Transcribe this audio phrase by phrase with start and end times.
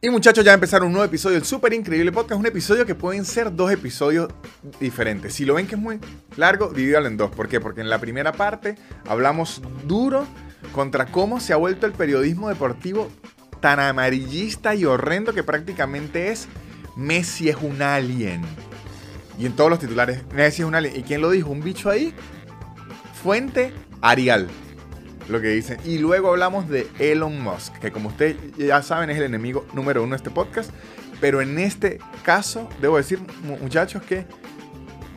[0.00, 2.38] Y muchachos, ya empezaron un nuevo episodio del súper increíble podcast.
[2.38, 4.32] Un episodio que pueden ser dos episodios
[4.78, 5.34] diferentes.
[5.34, 5.98] Si lo ven que es muy
[6.36, 7.32] largo, divídalo en dos.
[7.32, 7.60] ¿Por qué?
[7.60, 8.76] Porque en la primera parte
[9.08, 10.24] hablamos duro
[10.72, 13.08] contra cómo se ha vuelto el periodismo deportivo
[13.58, 16.46] tan amarillista y horrendo que prácticamente es
[16.94, 18.42] Messi es un alien.
[19.36, 20.94] Y en todos los titulares, Messi es un alien.
[20.94, 21.50] ¿Y quién lo dijo?
[21.50, 22.14] ¿Un bicho ahí?
[23.20, 24.46] Fuente, Arial
[25.28, 25.78] lo que dicen.
[25.84, 30.02] Y luego hablamos de Elon Musk, que como ustedes ya saben es el enemigo número
[30.02, 30.70] uno de este podcast.
[31.20, 33.18] Pero en este caso, debo decir,
[33.60, 34.24] muchachos, que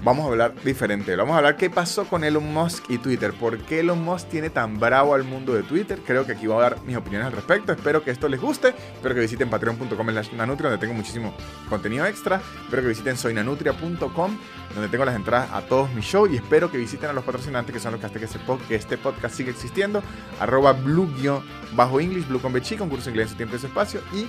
[0.03, 1.15] vamos a hablar diferente.
[1.15, 3.33] Vamos a hablar qué pasó con Elon Musk y Twitter.
[3.33, 5.99] ¿Por qué Elon Musk tiene tan bravo al mundo de Twitter?
[6.05, 7.71] Creo que aquí voy a dar mis opiniones al respecto.
[7.71, 8.69] Espero que esto les guste.
[8.95, 11.33] Espero que visiten patreon.com nanutria, donde tengo muchísimo
[11.69, 12.41] contenido extra.
[12.63, 14.37] Espero que visiten soynanutria.com,
[14.73, 16.31] donde tengo las entradas a todos mis shows.
[16.31, 19.35] Y espero que visiten a los patrocinantes, que son los que hacen que, este podcast
[19.35, 20.01] siga existiendo.
[20.39, 24.01] Arroba blue-english, blue con con curso inglés en su tiempo y su espacio.
[24.13, 24.27] Y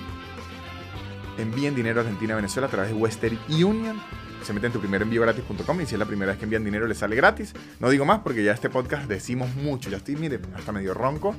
[1.41, 3.99] envíen dinero a Argentina, Venezuela a través de Western Union
[4.43, 6.63] se meten en tu primer envío gratis.com y si es la primera vez que envían
[6.63, 7.53] dinero les sale gratis.
[7.79, 9.89] No digo más porque ya este podcast decimos mucho.
[9.89, 11.35] Ya estoy, mire, hasta medio ronco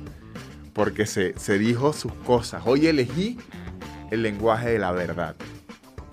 [0.73, 2.63] porque se, se dijo sus cosas.
[2.65, 3.37] Hoy elegí
[4.11, 5.35] el lenguaje de la verdad.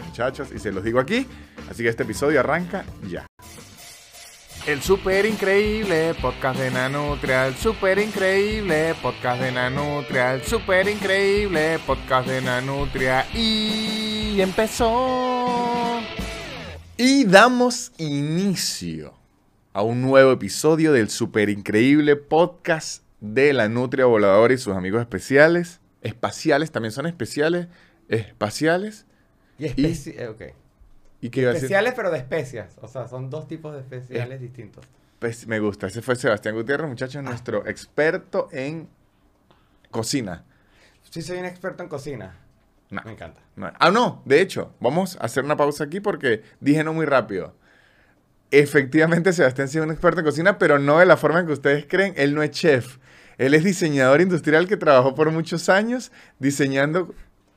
[0.07, 1.27] Muchachos, y se los digo aquí.
[1.73, 3.25] Así que este episodio arranca ya.
[4.67, 11.79] El super increíble podcast de Nanutria, el super increíble podcast de Nanutria, el super increíble
[11.87, 16.03] podcast de Nanutria y empezó.
[16.99, 19.15] Y damos inicio
[19.73, 25.01] a un nuevo episodio del super increíble podcast de la Nutria Voladora y sus amigos
[25.01, 25.81] especiales.
[26.03, 27.69] Espaciales, también son especiales.
[28.09, 29.07] Espaciales.
[29.59, 30.62] Y, especi eh, okay.
[31.23, 32.77] ¿Y qué especiales, pero de especias.
[32.81, 34.85] O sea, son dos tipos de especiales distintos.
[35.21, 35.87] Pues, me gusta.
[35.87, 37.23] Ese fue Sebastián Gutiérrez, muchachos, ah.
[37.23, 38.89] nuestro experto en
[39.91, 40.45] cocina.
[41.09, 42.39] Sí, soy un experto en cocina.
[42.91, 43.41] Me encanta.
[43.79, 47.55] Ah, no, de hecho, vamos a hacer una pausa aquí porque dije no muy rápido.
[48.51, 51.53] Efectivamente, Sebastián sí es un experto en cocina, pero no de la forma en que
[51.53, 52.15] ustedes creen.
[52.17, 52.99] Él no es chef.
[53.39, 57.15] Él es diseñador industrial que trabajó por muchos años diseñando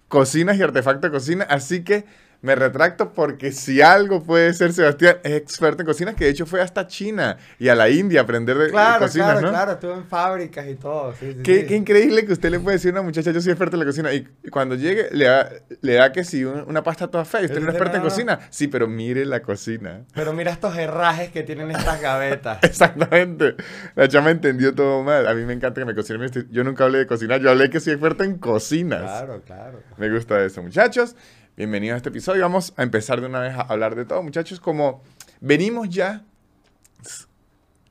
[0.08, 1.48] cocinas y artefactos de cocina.
[1.50, 2.06] Así que
[2.46, 6.46] me retracto porque si algo puede ser Sebastián, es experto en cocinas, que de hecho
[6.46, 9.94] fue hasta China y a la India a aprender de, claro, cocina, claro, Claro, estuvo
[9.94, 11.16] en fábricas y todo.
[11.44, 13.86] qué, increíble que usted le puede decir a una muchacha, yo soy experto en la
[13.86, 15.50] cocina, y cuando llegue le da,
[15.82, 18.40] le da que si una pasta toda fea, usted no es experto en cocina.
[18.52, 20.06] Sí, pero mire la cocina.
[20.14, 22.60] Pero mira estos herrajes que tienen estas gavetas.
[22.64, 23.56] Exactamente.
[23.96, 25.28] La chama entendió todo mal.
[25.28, 26.30] A mí me encanta que me cocinen.
[26.52, 29.02] Yo nunca hablé de cocinar, yo hablé que soy experto en cocinas.
[29.02, 29.80] Claro, claro.
[29.98, 31.16] Me gusta eso, muchachos.
[31.58, 32.42] Bienvenidos a este episodio.
[32.42, 34.60] Vamos a empezar de una vez a hablar de todo, muchachos.
[34.60, 35.02] Como
[35.40, 36.26] venimos ya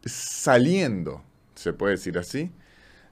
[0.05, 2.53] saliendo, se puede decir así,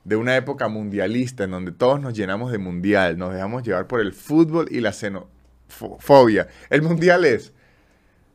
[0.05, 4.01] de una época mundialista en donde todos nos llenamos de mundial, nos dejamos llevar por
[4.01, 6.49] el fútbol y la xenofobia.
[6.69, 7.55] El mundial es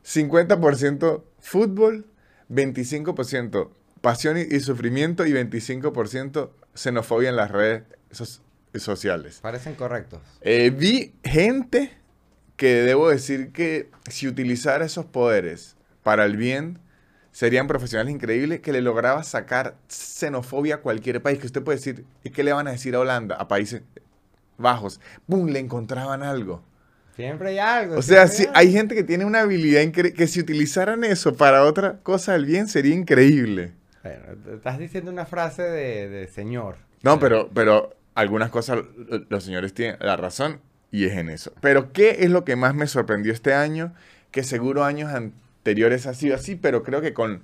[0.04, 2.08] 50% fútbol,
[2.50, 3.70] 25%
[4.02, 7.84] pasión y sufrimiento y 25% xenofobia en las redes
[8.74, 9.38] sociales.
[9.40, 10.22] Parecen correctos.
[10.42, 12.07] Eh, vi gente
[12.58, 16.80] que debo decir que si utilizara esos poderes para el bien,
[17.32, 21.40] serían profesionales increíbles que le lograba sacar xenofobia a cualquier país.
[21.40, 23.36] Que usted puede decir, ¿y qué le van a decir a Holanda?
[23.36, 23.84] A países
[24.58, 25.00] bajos.
[25.28, 25.48] ¡Pum!
[25.48, 26.64] Le encontraban algo.
[27.16, 27.98] Siempre hay algo.
[27.98, 31.64] O sea, si hay gente que tiene una habilidad increíble, que si utilizaran eso para
[31.64, 33.74] otra cosa del bien, sería increíble.
[34.04, 36.78] Bueno, estás diciendo una frase de, de señor.
[37.04, 38.80] No, pero, pero algunas cosas
[39.30, 40.60] los señores tienen la razón
[40.92, 41.54] y es en eso.
[41.62, 43.94] Pero ¿qué es lo que más me sorprendió este año?
[44.32, 47.44] Que seguro años anteriores ha sido así, pero creo que con...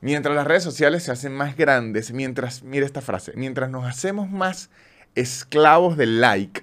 [0.00, 4.30] Mientras las redes sociales se hacen más grandes, mientras, mire esta frase, mientras nos hacemos
[4.30, 4.70] más
[5.16, 6.62] esclavos del like,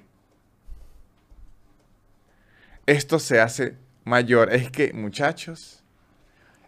[2.86, 3.75] esto se hace
[4.06, 4.54] mayor.
[4.54, 5.84] Es que, muchachos,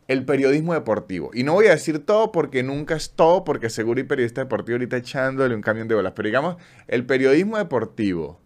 [0.09, 3.99] el periodismo deportivo, y no voy a decir todo porque nunca es todo, porque seguro
[3.99, 6.57] hay periodista deportivo ahorita echándole un camión de bolas, pero digamos,
[6.87, 8.41] el periodismo deportivo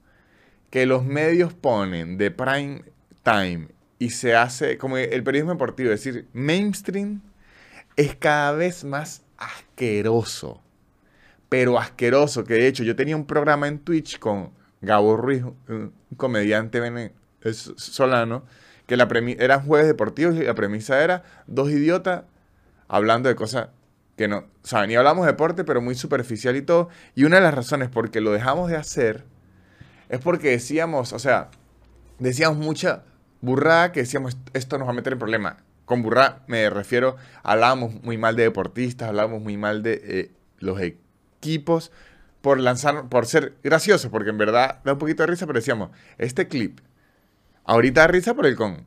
[0.72, 2.84] que los medios ponen de prime
[3.24, 3.68] time
[4.00, 7.22] y se hace como el periodismo deportivo, es decir, mainstream,
[7.96, 10.60] es cada vez más asqueroso.
[11.50, 14.52] Pero asqueroso, que de hecho yo tenía un programa en Twitch con
[14.82, 18.44] Gabo Ruiz, un comediante venezolano,
[18.88, 19.08] que la
[19.38, 22.24] eran jueves deportivos y la premisa era dos idiotas
[22.88, 23.70] hablando de cosas
[24.18, 24.92] que no saben.
[24.92, 26.90] Y hablamos de deporte, pero muy superficial y todo.
[27.14, 29.26] Y una de las razones por que lo dejamos de hacer
[30.12, 31.50] es porque decíamos, o sea,
[32.20, 33.06] decíamos mucha
[33.40, 35.58] burrada que decíamos, esto nos va a meter en problema.
[35.86, 40.82] Con burrada me refiero, hablábamos muy mal de deportistas, hablábamos muy mal de eh, los
[40.82, 41.94] equipos,
[42.42, 45.92] por lanzar, por ser gracioso, porque en verdad da un poquito de risa, pero decíamos,
[46.18, 46.80] este clip,
[47.64, 48.86] ahorita da risa por el con,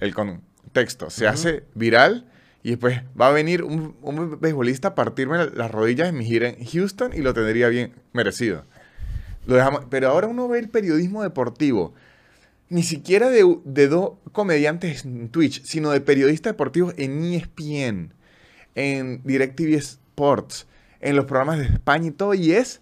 [0.00, 2.28] el contexto, se hace viral
[2.64, 6.48] y después va a venir un, un beisbolista a partirme las rodillas en mi gira
[6.48, 8.64] en Houston y lo tendría bien merecido.
[9.46, 11.94] Pero ahora uno ve el periodismo deportivo,
[12.68, 18.12] ni siquiera de, de dos comediantes en Twitch, sino de periodistas deportivos en ESPN,
[18.74, 20.66] en DirecTV Sports,
[21.00, 22.80] en los programas de España y todo, y es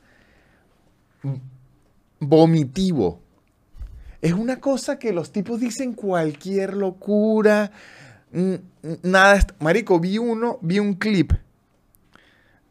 [2.19, 3.21] vomitivo.
[4.23, 7.73] Es una cosa que los tipos dicen cualquier locura.
[9.03, 9.47] Nada.
[9.61, 11.33] Marico, vi uno, vi un clip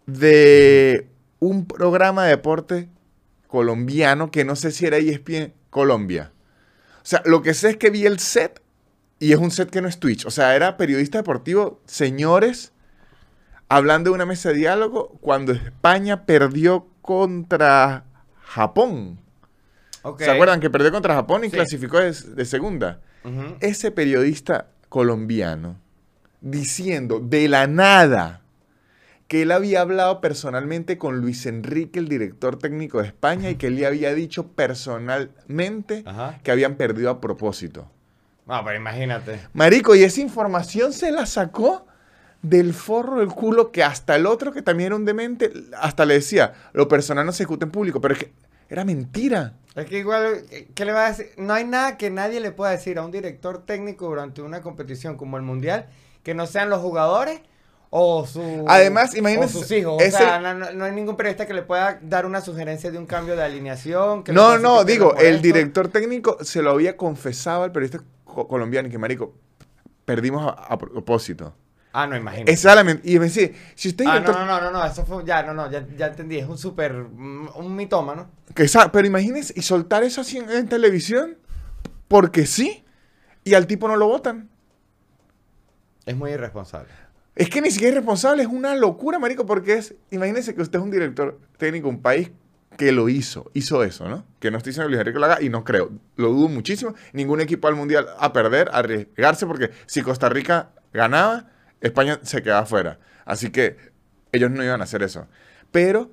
[0.08, 1.08] de
[1.40, 2.90] un programa de deporte
[3.54, 6.32] colombiano que no sé si era ESPN Colombia.
[6.96, 8.64] O sea, lo que sé es que vi el set
[9.20, 10.26] y es un set que no es Twitch.
[10.26, 12.74] O sea, era periodista deportivo, señores,
[13.70, 18.06] hablando de una mesa de diálogo cuando España perdió contra
[18.42, 19.20] Japón.
[20.18, 23.02] ¿Se acuerdan que perdió contra Japón y clasificó de, segunda?
[23.60, 25.80] Ese periodista colombiano
[26.42, 28.42] diciendo de la nada
[29.34, 33.66] que él había hablado personalmente con Luis Enrique, el director técnico de España, y que
[33.66, 36.06] él le había dicho personalmente
[36.44, 37.90] que habían perdido a propósito.
[38.46, 39.40] No, pero imagínate.
[39.54, 41.88] Marico, y esa información se la sacó
[42.44, 45.52] del forro del culo que hasta el otro, que también era un demente,
[45.82, 48.34] hasta le decía, lo personal no se ejecuta en público, pero es que
[48.70, 49.54] era mentira.
[49.74, 50.44] Es que igual,
[50.76, 51.32] ¿qué le va a decir?
[51.38, 55.18] No hay nada que nadie le pueda decir a un director técnico durante una competición
[55.18, 55.88] como el Mundial
[56.22, 57.42] que no sean los jugadores
[57.96, 60.02] o, su, Además, imagínense, sus hijos.
[60.02, 63.36] O sea, no, hay ningún periodista que le pueda dar una sugerencia de un cambio
[63.36, 64.24] de alineación.
[64.30, 68.98] no, no, digo, el director técnico se lo había confesado al periodista colombiano y que,
[68.98, 69.36] marico,
[70.06, 71.54] perdimos a propósito.
[71.92, 72.52] Ah, no, imagínate.
[72.52, 73.08] Exactamente.
[73.08, 74.06] Y me decía, si usted...
[74.08, 76.48] Ah, no, no, no, no, no, eso fue, ya, no, no, ya, ya entendí, es
[76.48, 78.32] un súper, un mitómano.
[78.56, 81.38] Que, pero imagínese, y soltar eso así en, televisión,
[82.08, 82.84] porque sí,
[83.44, 84.50] y al tipo no lo votan.
[86.08, 87.03] Es muy irresponsable.
[87.36, 90.80] Es que ni siquiera es irresponsable, es una locura, marico, porque es, imagínese que usted
[90.80, 92.32] es un director técnico un país
[92.78, 94.26] que lo hizo, hizo eso, ¿no?
[94.40, 96.94] Que no estoy diciendo que lo haga y no creo, lo dudo muchísimo.
[97.12, 101.50] Ningún equipo al mundial a perder, a arriesgarse, porque si Costa Rica ganaba,
[101.82, 103.00] España se quedaba afuera.
[103.26, 103.78] Así que
[104.32, 105.28] ellos no iban a hacer eso.
[105.72, 106.12] Pero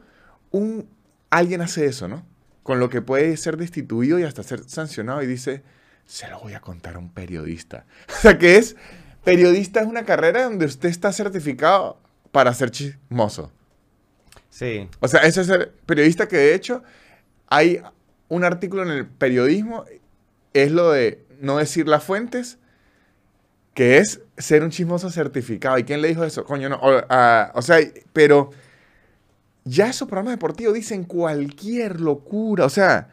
[0.50, 0.88] un,
[1.30, 2.26] alguien hace eso, ¿no?
[2.62, 5.62] Con lo que puede ser destituido y hasta ser sancionado y dice,
[6.06, 7.86] se lo voy a contar a un periodista.
[8.08, 8.76] O sea, que es,
[9.24, 11.98] periodista es una carrera donde usted está certificado
[12.32, 13.50] para ser chismoso.
[14.50, 14.88] Sí.
[15.00, 16.82] O sea, ese es el periodista que de hecho
[17.48, 17.82] hay
[18.28, 19.84] un artículo en el periodismo,
[20.54, 22.58] es lo de no decir las fuentes,
[23.74, 25.78] que es ser un chismoso certificado.
[25.78, 26.44] ¿Y quién le dijo eso?
[26.44, 26.76] Coño, no.
[26.76, 27.78] O, ah, sea,
[28.12, 28.50] pero
[29.64, 32.64] ya esos programas deportivos dicen cualquier locura.
[32.64, 33.08] O sea,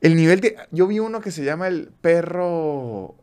[0.00, 0.56] el nivel de...
[0.70, 3.14] Yo vi uno que se llama el perro...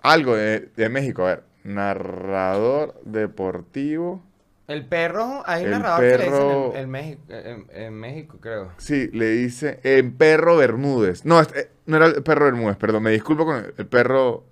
[0.00, 1.24] Algo de, México.
[1.24, 4.22] A ver, narrador deportivo.
[4.68, 8.72] El perro, hay un narrador que le dicen en, México, en, México, creo.
[8.78, 11.24] Sí, le dice en perro Bermúdez.
[11.24, 14.44] No, eh, no era el perro Bermúdez, perdón, me disculpo con el perro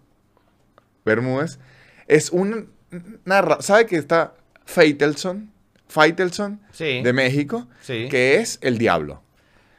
[1.04, 1.58] Bermúdez,
[2.06, 2.70] es un
[3.24, 3.62] narra.
[3.62, 4.34] ¿Sabe que está
[4.64, 5.52] Faitelson?
[5.90, 9.22] Faitelson de México, que es el diablo.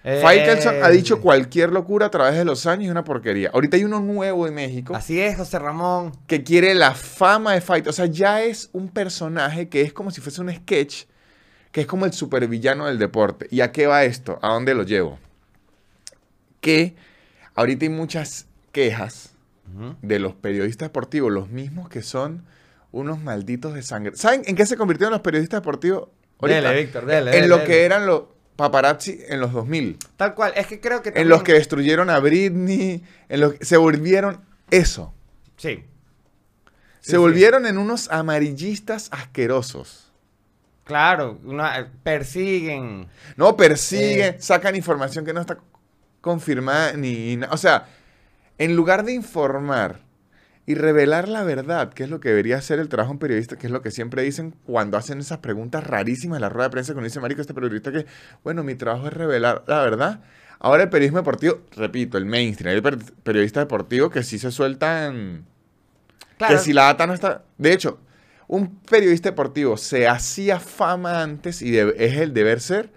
[0.03, 3.51] Eh, Faitelson ha dicho cualquier locura a través de los años y una porquería.
[3.53, 4.95] Ahorita hay uno nuevo en México.
[4.95, 6.11] Así es, José Ramón.
[6.25, 7.89] Que quiere la fama de Faitelson.
[7.89, 11.03] O sea, ya es un personaje que es como si fuese un sketch,
[11.71, 13.47] que es como el supervillano del deporte.
[13.51, 14.39] ¿Y a qué va esto?
[14.41, 15.19] ¿A dónde lo llevo?
[16.61, 16.95] Que
[17.55, 19.31] ahorita hay muchas quejas
[20.01, 22.45] de los periodistas deportivos, los mismos que son
[22.91, 24.15] unos malditos de sangre.
[24.15, 26.09] ¿Saben en qué se convirtieron los periodistas deportivos?
[26.41, 28.23] Dele, Víctor, dele, En lo que eran los
[28.61, 29.97] paparazzi en los 2000.
[30.17, 31.11] Tal cual, es que creo que...
[31.15, 35.13] En los que destruyeron a Britney, en los que se volvieron eso.
[35.57, 35.83] Sí.
[37.01, 40.11] se volvieron en unos amarillistas asquerosos.
[40.83, 43.07] Claro, una, persiguen.
[43.35, 44.37] No, persiguen, eh.
[44.39, 45.57] sacan información que no está
[46.21, 47.39] confirmada ni...
[47.49, 47.87] O sea,
[48.57, 49.99] en lugar de informar
[50.65, 53.57] y revelar la verdad, que es lo que debería hacer el trabajo de un periodista,
[53.57, 56.71] que es lo que siempre dicen cuando hacen esas preguntas rarísimas en la rueda de
[56.71, 58.05] prensa, cuando dice, marico, este periodista que,
[58.43, 60.21] bueno, mi trabajo es revelar la verdad.
[60.59, 65.45] Ahora el periodismo deportivo, repito, el mainstream, hay periodistas deportivos que sí se sueltan...
[66.37, 67.43] Que si la data no está...
[67.57, 67.99] De hecho,
[68.47, 72.91] un periodista deportivo se hacía fama antes y es el deber ser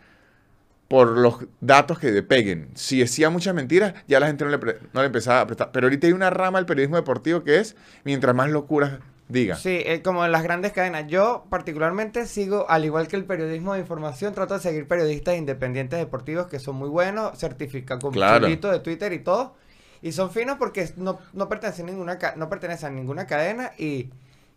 [0.88, 2.68] por los datos que le peguen.
[2.74, 4.58] Si decía muchas mentiras, ya la gente no le,
[4.92, 5.72] no le empezaba a prestar.
[5.72, 9.56] Pero ahorita hay una rama del periodismo deportivo que es, mientras más locuras Diga.
[9.56, 11.06] Sí, eh, como en las grandes cadenas.
[11.06, 15.98] Yo particularmente sigo, al igual que el periodismo de información, trato de seguir periodistas independientes
[15.98, 18.46] deportivos que son muy buenos, certificados con Claro.
[18.46, 19.54] de Twitter y todo.
[20.02, 24.10] Y son finos porque no, no, pertenecen, a ninguna, no pertenecen a ninguna cadena y,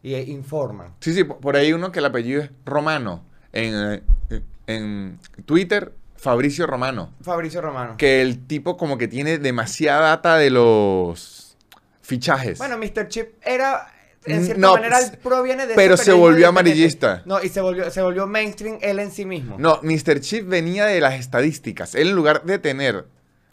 [0.04, 0.94] y, eh, informan.
[1.00, 3.24] Sí, sí, por ahí uno que el apellido es Romano.
[3.54, 7.14] En, eh, en Twitter, Fabricio Romano.
[7.22, 7.96] Fabricio Romano.
[7.98, 11.56] Que el tipo como que tiene demasiada data de los
[12.02, 12.58] fichajes.
[12.58, 13.08] Bueno, Mr.
[13.08, 13.88] Chip era,
[14.26, 17.22] en Mm, cierta no, manera, él proviene de ese pero se volvió amarillista.
[17.26, 19.58] No, y se volvió, se volvió mainstream él en sí mismo.
[19.60, 20.20] No, Mr.
[20.20, 21.96] Chip venía de las estadísticas.
[21.96, 23.06] Él en lugar de tener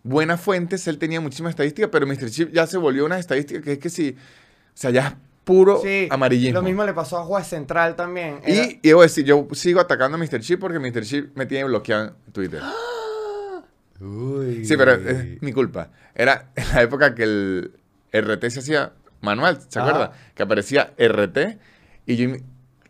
[0.03, 2.31] buenas fuentes, él tenía muchísimas estadísticas, pero Mr.
[2.31, 6.09] Chip ya se volvió una estadística que es que sí, o sea, ya puro Sí,
[6.11, 6.61] amarillismo.
[6.61, 8.41] Lo mismo le pasó a Juez Central también.
[8.45, 10.41] Era- Y, y debo decir, yo sigo atacando a Mr.
[10.41, 11.03] Chip porque Mr.
[11.03, 12.61] Chip me tiene bloqueado en Twitter.
[14.01, 14.65] Uy.
[14.65, 15.91] Sí, pero es mi culpa.
[16.15, 17.73] Era en la época que el
[18.13, 19.89] RT se hacía manual, ¿se Ajá.
[19.89, 20.13] acuerda?
[20.35, 21.59] Que aparecía RT
[22.07, 22.45] y yo in-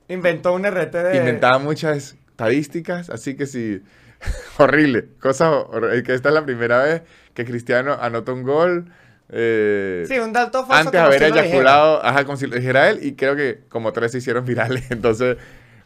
[0.08, 1.16] Inventó un RT de...
[1.16, 3.82] inventaba muchas estadísticas, así que sí,
[4.58, 5.08] horrible.
[5.20, 7.02] Cosa hor- que esta es la primera vez
[7.34, 8.92] que Cristiano anota un gol.
[9.30, 13.14] Eh, Sí, un dato falso antes de haber eyaculado, ajá, si lo dijera él, y
[13.14, 14.90] creo que como tres se hicieron virales.
[14.90, 15.36] Entonces,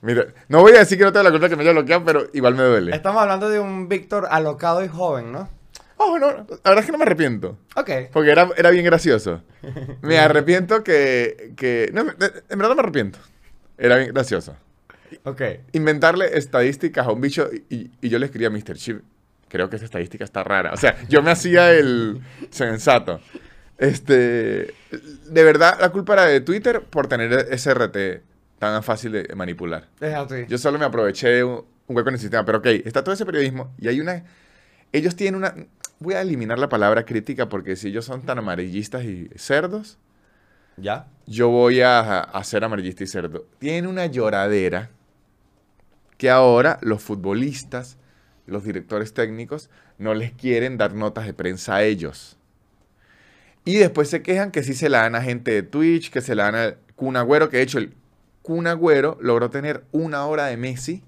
[0.03, 2.27] mira, no voy a decir que no tengo la culpa que me haya bloqueado, pero
[2.33, 2.95] igual me duele.
[2.95, 5.49] Estamos hablando de un Víctor alocado y joven, ¿no?
[6.01, 7.59] Oh, no, la verdad es que no me arrepiento.
[7.75, 7.91] Ok.
[8.13, 9.43] Porque era, era bien gracioso.
[10.01, 11.55] Me arrepiento que...
[11.57, 13.19] que no, en verdad no me arrepiento.
[13.77, 14.55] Era bien gracioso.
[15.25, 15.43] Ok.
[15.73, 18.75] Inventarle estadísticas a un bicho y, y yo le escribía a Mr.
[18.75, 19.03] Chip.
[19.49, 20.73] Creo que esa estadística está rara.
[20.73, 23.21] O sea, yo me hacía el sensato.
[23.77, 24.75] Este...
[25.27, 27.97] De verdad, la culpa era de Twitter por tener ese RT
[28.59, 29.89] tan fácil de manipular.
[30.01, 30.47] Así.
[30.49, 32.45] Yo solo me aproveché un hueco en el sistema.
[32.45, 34.25] Pero ok, está todo ese periodismo y hay una...
[34.93, 35.55] Ellos tienen una...
[36.01, 39.99] Voy a eliminar la palabra crítica porque si ellos son tan amarillistas y cerdos,
[40.77, 41.07] ¿Ya?
[41.27, 43.47] yo voy a, a ser amarillista y cerdo.
[43.59, 44.91] Tienen una lloradera
[46.17, 47.97] que ahora los futbolistas,
[48.49, 52.37] los directores técnicos, no les quieren dar notas de prensa a ellos.
[53.65, 56.35] Y después se quejan que sí se la dan a gente de Twitch, que se
[56.35, 57.93] la dan a Kun Agüero, que de hecho el
[58.43, 61.03] Kun Agüero logró tener una hora de Messi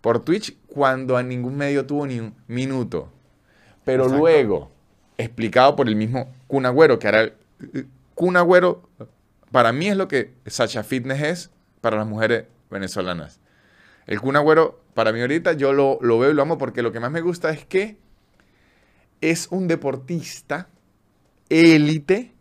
[0.00, 3.12] por Twitch cuando a ningún medio tuvo ni un minuto.
[3.84, 4.18] Pero Exacto.
[4.18, 4.72] luego,
[5.18, 7.34] explicado por el mismo Kun Agüero, que era el
[8.14, 8.88] Kun Agüero,
[9.50, 11.50] para mí es lo que Sacha Fitness es
[11.80, 13.40] para las mujeres venezolanas.
[14.06, 16.92] El Kun Agüero, para mí ahorita, yo lo, lo veo y lo amo porque lo
[16.92, 17.96] que más me gusta es que
[19.20, 20.68] es un deportista
[21.48, 22.34] élite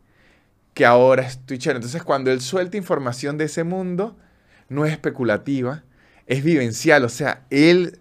[0.74, 1.78] que ahora es twitchero.
[1.78, 4.18] Entonces, cuando él suelta información de ese mundo,
[4.70, 5.84] no es especulativa,
[6.28, 7.04] es vivencial.
[7.04, 8.00] O sea, él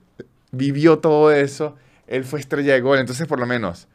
[0.50, 1.76] vivió todo eso,
[2.06, 2.98] él fue estrella de gol.
[2.98, 3.88] Entonces, por lo menos,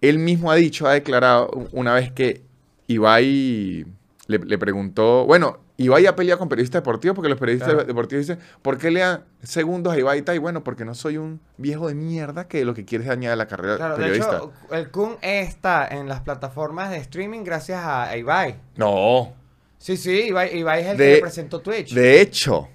[0.00, 2.42] él mismo ha dicho, ha declarado una vez que
[2.86, 3.86] Ibai
[4.26, 7.86] le, le preguntó, bueno, Ibai ha peleado con periodistas deportivos porque los periodistas Claro.
[7.86, 10.30] deportivos dicen, ¿por qué le dan segundos a Ibai y?
[10.32, 13.36] Y bueno, porque no soy un viejo de mierda que lo que quiere es dañar
[13.38, 14.36] la carrera Claro, de periodista.
[14.36, 18.56] hecho, el Kun está en las plataformas de streaming gracias a Ibai.
[18.76, 19.32] no,
[19.78, 21.92] Sí, sí, Ibai, Ibai es el De- que representó Twitch.
[21.92, 22.68] de hecho,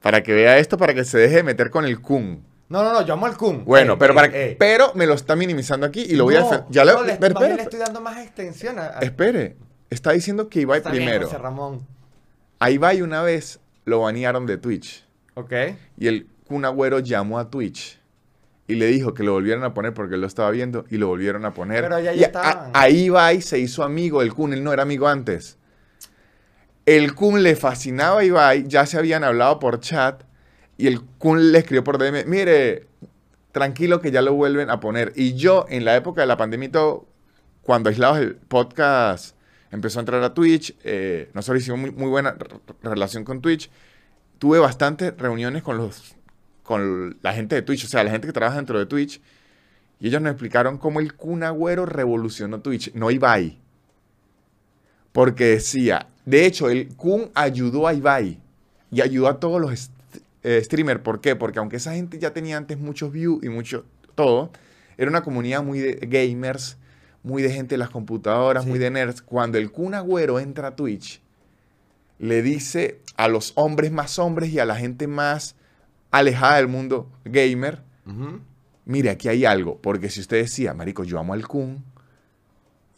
[0.00, 2.42] para que vea esto, para que se deje de meter con el Kun.
[2.68, 3.64] No, no, no, yo amo al Kun.
[3.64, 4.56] Bueno, Ey, pero, ey, para, ey.
[4.58, 6.64] pero me lo está minimizando aquí y lo voy a.
[6.70, 8.86] Ya le, no, le, espere, más bien espere, le estoy dando más extensión a...
[8.86, 9.56] a- espere.
[9.90, 11.26] Está diciendo que Ibai Está bien, primero.
[11.26, 11.86] José Ramón.
[12.58, 15.04] A Ibai una vez lo banearon de Twitch.
[15.34, 15.52] Ok.
[15.98, 17.98] Y el Kun Agüero llamó a Twitch
[18.68, 21.08] y le dijo que lo volvieran a poner porque él lo estaba viendo y lo
[21.08, 21.82] volvieron a poner.
[21.84, 22.70] Pero ya- ya a- estaban.
[22.74, 25.58] a Ibai se hizo amigo del Kun, él no era amigo antes.
[26.86, 30.22] El Kun le fascinaba a Ibai, ya se habían hablado por chat
[30.78, 32.86] y el Kun le escribió por DM, mire,
[33.52, 35.12] tranquilo que ya lo vuelven a poner.
[35.16, 37.06] Y yo en la época de la pandemia y todo,
[37.62, 39.35] cuando aislados el podcast
[39.70, 42.48] empezó a entrar a Twitch, eh, nosotros hicimos muy, buena re-
[42.82, 43.70] relación con Twitch,
[44.38, 46.14] tuve bastantes reuniones con los
[46.62, 49.20] con la gente de Twitch, o sea, la gente que trabaja dentro de Twitch,
[50.00, 53.58] y ellos nos explicaron cómo el Kun Agüero revolucionó Twitch, no Ibai.
[55.12, 58.40] Porque decía, de hecho, el Kun ayudó a Ibai
[58.90, 59.90] y ayudó a todos los
[60.42, 61.00] eh, streamers.
[61.00, 61.36] ¿Por qué?
[61.36, 64.50] Porque aunque esa gente ya tenía antes muchos views y mucho todo,
[64.98, 66.76] era una comunidad muy de gamers,
[67.26, 68.70] muy de gente de las computadoras, Sí.
[68.70, 69.20] muy de nerds.
[69.20, 71.20] Cuando el Kun Agüero entra a Twitch,
[72.20, 75.56] le dice a los hombres más hombres y a la gente más
[76.12, 77.82] alejada del mundo gamer,
[78.84, 81.84] mire, aquí hay algo, porque si usted decía, marico, yo amo al Kun,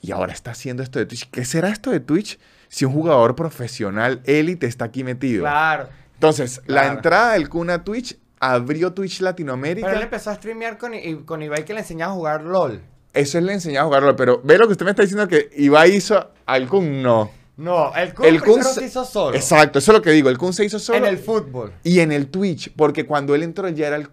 [0.02, 3.34] y ahora está haciendo esto de Twitch, ¿qué será esto de Twitch si un jugador
[3.34, 5.42] profesional élite está aquí metido?
[5.44, 5.88] Claro.
[6.14, 9.86] Entonces, la entrada del Kun a Twitch abrió Twitch Latinoamérica.
[9.86, 10.92] Pero él empezó a streamear con,
[11.24, 12.82] con Ibai que le enseñaba a jugar LOL.
[13.18, 15.50] Eso él le enseñaba a jugarlo, pero ve lo que usted me está diciendo que
[15.56, 17.30] Ibai hizo al Kun, no.
[17.56, 19.36] No, el Kun, El se- hizo solo.
[19.36, 20.28] Exacto, eso es lo que digo.
[20.28, 20.98] El Kun se hizo solo.
[20.98, 21.72] En el fútbol.
[21.82, 24.08] Y en el Twitch, porque cuando él entró ya era el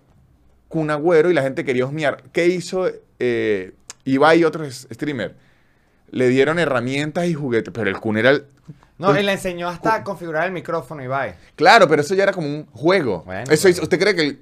[0.67, 2.23] Kun Agüero y la gente quería husmear.
[2.31, 5.33] ¿Qué hizo eh, Ibai y otros streamers?
[6.09, 8.45] Le dieron herramientas y juguetes, pero el Kun era el...
[8.97, 11.35] No, y le enseñó hasta a configurar el micrófono, Ibai.
[11.55, 13.23] Claro, pero eso ya era como un juego.
[13.25, 14.39] Bueno, eso ¿Usted cree que el,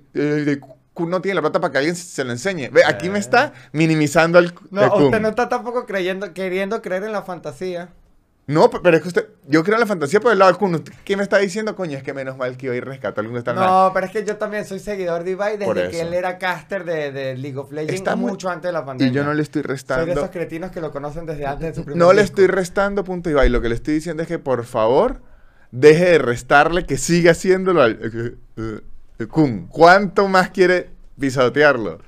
[0.48, 2.70] el Kun no tiene la plata para que alguien se lo enseñe?
[2.70, 3.22] Ve, aquí me Eh.
[3.22, 7.90] está minimizando al, No, usted no está tampoco creyendo, queriendo creer en la fantasía.
[8.46, 9.28] No, pe- pero es que usted...
[9.48, 10.76] Yo creo en la fantasía por el lado del Kun.
[10.76, 11.78] ¿Usted ¿Qué me está diciendo?
[11.78, 13.66] Coño, es que menos mal que hoy rescató algún está mal.
[13.66, 16.84] No, pero es que yo también soy seguidor de Ibai desde que él era caster
[16.84, 19.12] de, de League of Legends Está muy- mucho antes de la pandemia.
[19.12, 20.12] Y yo no le estoy Soy de restando...
[20.12, 23.30] esos cretinos que lo conocen desde antes de su primer No le estoy restando punto
[23.30, 23.48] Ibai.
[23.48, 25.22] Lo que le estoy diciendo es que por favor
[25.72, 28.82] deje de restarle que siga haciéndolo al eh, eh,
[29.28, 29.68] Kun.
[29.68, 30.90] ¿Cuánto más quiere
[31.20, 32.00] pisotearlo?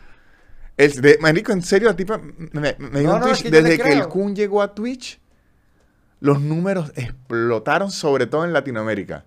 [0.78, 3.78] El, de, marico, en serio, la tipa me, me No, no, Twitch, es que desde
[3.78, 4.08] que el.
[4.08, 5.20] Kun llegó a Twitch,
[6.20, 9.26] los números explotaron, sobre todo en Latinoamérica.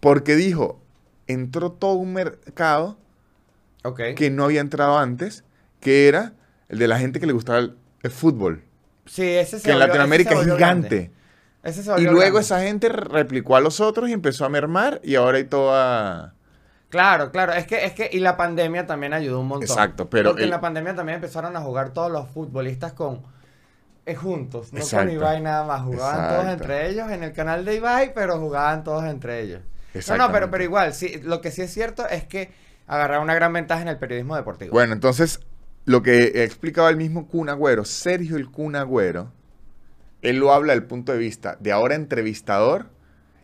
[0.00, 0.80] Porque dijo,
[1.26, 2.98] entró todo un mercado
[4.16, 5.44] que no había entrado antes,
[5.80, 6.32] que era
[6.68, 8.64] el de la gente que le gustaba el, el fútbol.
[9.06, 10.58] Sí, ese se Que en Latinoamérica es gigante.
[10.58, 11.10] grande.
[11.62, 12.40] Ese se Y luego grande.
[12.40, 16.34] esa gente replicó a los otros y empezó a mermar y ahora hay toda...
[16.88, 19.68] Claro, claro, es que, es que, y la pandemia también ayudó un montón.
[19.68, 23.22] Exacto, pero Porque en la pandemia también empezaron a jugar todos los futbolistas con
[24.06, 25.06] eh, juntos, no Exacto.
[25.06, 28.82] con Ibai nada más, jugaban todos entre ellos en el canal de Ibai, pero jugaban
[28.82, 29.60] todos entre ellos.
[30.08, 32.50] No, no, pero, pero igual, sí, lo que sí es cierto es que
[32.88, 34.72] agarraron una gran ventaja en el periodismo deportivo.
[34.72, 35.40] Bueno, entonces,
[35.84, 39.30] lo que explicaba el mismo Kun Agüero, Sergio el Kun Agüero,
[40.22, 42.86] él lo habla del punto de vista de ahora entrevistador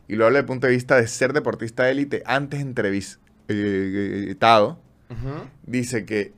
[0.08, 4.80] y lo habla del punto de vista de ser deportista de élite antes entrevistado.
[5.08, 5.48] Ujú.
[5.64, 6.32] dice que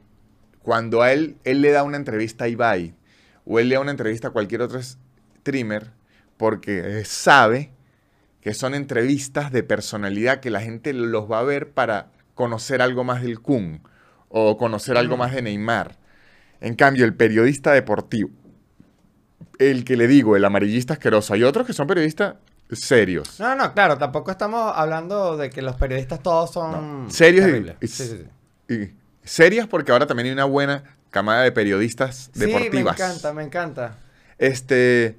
[0.63, 2.95] cuando a él, él le da una entrevista a Ibai
[3.47, 5.93] o él le da una entrevista a cualquier otro streamer,
[6.37, 7.71] porque eh, sabe
[8.43, 13.05] que son entrevistas de personalidad que la gente los va a ver para conocer algo
[13.05, 13.81] más del Kun
[14.29, 15.97] o conocer algo más de Neymar.
[16.61, 18.31] En cambio, el periodista deportivo,
[19.59, 22.35] el que le digo, el amarillista asqueroso, hay otros que son periodistas
[22.73, 23.41] serios.
[23.41, 27.85] No, no, claro, tampoco estamos hablando de que los periodistas todos son No, serios y-
[27.85, 28.27] y- Sí, sí,
[28.69, 28.75] sí.
[28.75, 28.95] Y
[29.29, 32.99] serias porque ahora también hay una buena camada de periodistas deportivas.
[32.99, 33.99] Me encanta, me encanta.
[34.37, 35.17] Este,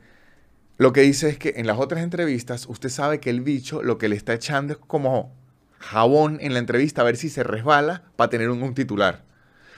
[0.77, 3.97] lo que dice es que en las otras entrevistas usted sabe que el bicho lo
[3.97, 5.33] que le está echando es como
[5.79, 9.23] jabón en la entrevista a ver si se resbala para tener un, un titular.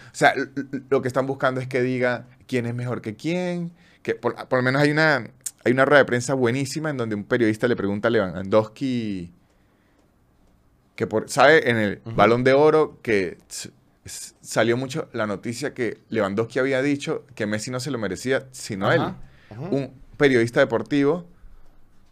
[0.08, 0.34] O sea,
[0.90, 3.72] lo que están buscando es que diga quién es mejor que quién.
[4.04, 5.28] Que por, por lo menos hay una,
[5.64, 9.32] hay una rueda de prensa buenísima en donde un periodista le pregunta a Lewandowski
[10.96, 12.02] que por, sabe en el.
[12.16, 13.38] Balón de Oro que
[14.06, 18.88] salió mucho la noticia que Lewandowski había dicho que Messi no se lo merecía sino
[18.88, 19.02] a él
[19.72, 21.28] un periodista deportivo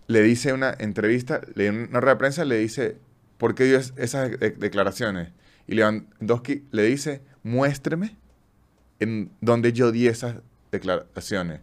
[0.07, 2.97] le dice una entrevista, le dio una rueda de prensa, le dice,
[3.37, 5.29] ¿por qué dio es- esas de- declaraciones?
[5.67, 8.17] Y Lewandowski le dice, muéstreme
[8.99, 10.37] en donde yo di esas
[10.71, 11.61] declaraciones.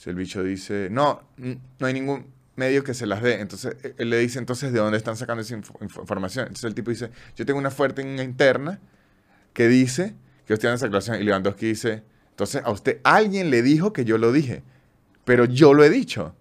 [0.00, 2.24] Si el bicho dice, no, no hay ningún
[2.56, 3.38] medio que se las dé.
[3.38, 6.44] Entonces e- él le dice, entonces, ¿de dónde están sacando esa info- info- información?
[6.46, 8.80] Entonces el tipo dice, yo tengo una fuerte interna
[9.52, 10.14] que dice
[10.46, 11.20] que usted da esa declaración.
[11.20, 14.62] Y Lewandowski dice, entonces a usted alguien le dijo que yo lo dije,
[15.26, 16.34] pero yo lo he dicho.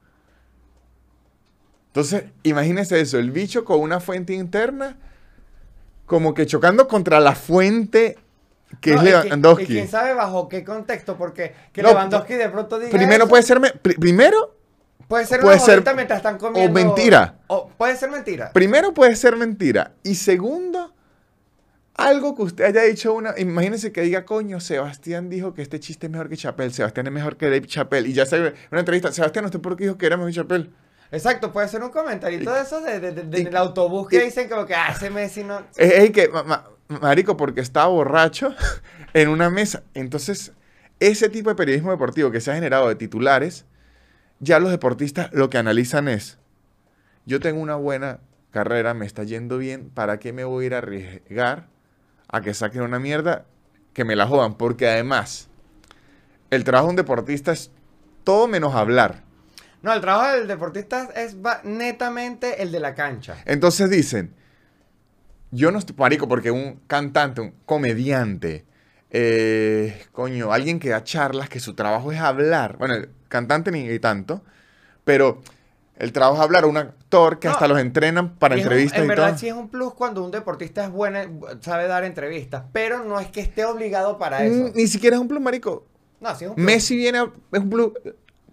[1.88, 4.96] Entonces, imagínese eso, el bicho con una fuente interna,
[6.06, 8.18] como que chocando contra la fuente
[8.80, 9.64] que No, es Lewandowski.
[9.64, 13.30] Y quién sabe bajo qué contexto, porque que No, Lewandowski de pronto diga Primero eso,
[13.30, 14.56] puede ser, me- pri- primero,
[15.08, 17.36] puede ser puede una ser- mientras están comiendo mentira.
[17.48, 18.52] o puede ser mentira.
[18.54, 19.94] primero puede ser mentira.
[20.04, 20.94] Y segundo,
[21.96, 23.34] algo que usted haya dicho una.
[23.38, 26.72] Imagínense que diga, coño, Sebastián dijo que este chiste es mejor que Chapel.
[26.72, 28.08] Sebastián es mejor que Dave Chapel.
[28.08, 29.12] Y ya sale una entrevista.
[29.12, 30.72] Sebastián, ¿usted por qué dijo que era mejor que Chapel?
[31.12, 34.48] Exacto, puede ser un comentarito Y- de esos de, de- de- del autobús que dicen
[34.48, 35.60] como que ah, ese Messi no.
[35.76, 38.54] Es, es que, ma- ma- marico, porque estaba borracho
[39.14, 39.84] en una mesa.
[39.94, 40.54] Entonces,
[41.00, 43.66] ese tipo de periodismo deportivo que se ha generado de titulares,
[44.40, 46.38] ya los deportistas lo que analizan es,
[47.26, 48.20] yo tengo una buena
[48.52, 51.68] carrera, me está yendo bien, ¿para qué me voy a ir a arriesgar
[52.28, 53.46] a que saquen una mierda
[53.94, 54.56] que me la jodan?
[54.56, 55.48] Porque además,
[56.50, 57.72] el trabajo de un deportista es
[58.24, 59.24] todo menos hablar.
[59.82, 63.38] No, el trabajo del deportista es netamente el de la cancha.
[63.46, 64.34] Entonces dicen,
[65.52, 68.66] yo no estoy, marico, porque un cantante, un comediante,
[69.12, 73.98] eh, coño, alguien que da charlas, que su trabajo es hablar, bueno, el cantante ni
[74.00, 74.44] tanto,
[75.04, 75.42] pero
[75.96, 79.06] el trabajo es hablar, un actor que No, hasta los entrenan para un- entrevistas en
[79.06, 79.38] y verdad todo.
[79.40, 81.20] sí es un plus cuando un deportista es bueno,
[81.62, 84.72] sabe dar entrevistas, pero no es que esté obligado para eso.
[84.76, 85.86] Ni siquiera es un plus, marico.
[86.20, 86.66] No, sí es un plus.
[86.66, 87.92] Messi viene, a- es un plus,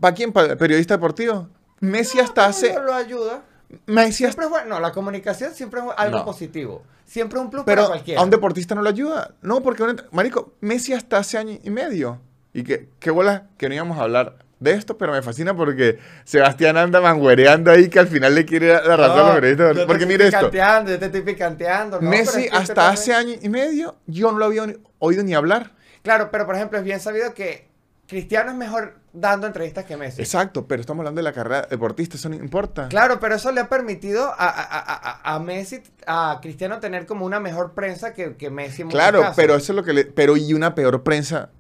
[0.00, 0.32] ¿para quién?
[0.32, 1.48] ¿Para el periodista deportivo?
[1.80, 2.74] Messi hasta hace...
[2.80, 3.42] Lo ayuda.
[3.86, 4.74] Messi hasta- Siempre es bueno.
[4.76, 6.24] No, la comunicación siempre es algo No.
[6.24, 6.82] positivo.
[7.04, 8.20] Siempre un plus Pero para cualquiera.
[8.20, 9.34] a un deportista no lo ayuda.
[9.42, 12.20] No, porque, marico, Messi hasta hace año y medio.
[12.52, 15.98] Y que, qué bola que no íbamos a hablar de esto, pero me fascina porque
[16.24, 19.84] Sebastián anda manguereando ahí que al final le quiere dar la razón a los periodistas.
[19.86, 20.50] Porque mire esto.
[20.50, 22.00] yo te estoy picanteando.
[22.00, 24.66] no, Messi es que hasta hace año y medio yo no lo había
[24.98, 25.72] oído ni hablar.
[26.02, 27.68] Claro, pero por ejemplo, es bien sabido que
[28.06, 30.22] Cristiano es mejor dando entrevistas que Messi.
[30.22, 32.88] Exacto, pero estamos hablando de la carrera deportista, eso no importa.
[32.88, 37.26] Claro, pero eso le ha permitido a, a- a- a- Messi, a Cristiano tener como
[37.26, 39.36] una mejor prensa que, que Messi en Claro, casos.
[39.36, 40.04] pero eso es lo que le.
[40.04, 41.50] Pero y una peor prensa.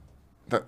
[0.48, 0.66] ta-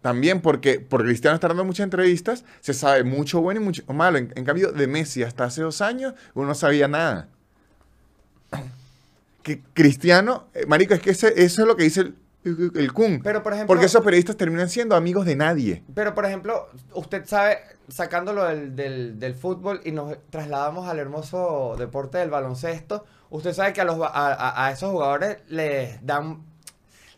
[0.00, 4.16] También porque por Cristiano está dando muchas entrevistas, se sabe mucho bueno y mucho malo.
[4.16, 7.28] En, en cambio, de Messi hasta hace dos años, uno no sabía nada.
[9.42, 12.14] Que Cristiano, eh, marico, es que ese- eso es lo que dice el,
[12.74, 13.20] el, Kun.
[13.22, 15.82] Pero, por ejemplo- porque esos periodistas terminan siendo amigos de nadie.
[15.94, 17.58] Pero, por ejemplo, usted sabe,
[17.88, 23.72] sacándolo del, del, del fútbol y nos trasladamos al hermoso deporte del baloncesto, usted sabe
[23.72, 26.42] que a, los, ba- a, a- a esos jugadores les dan,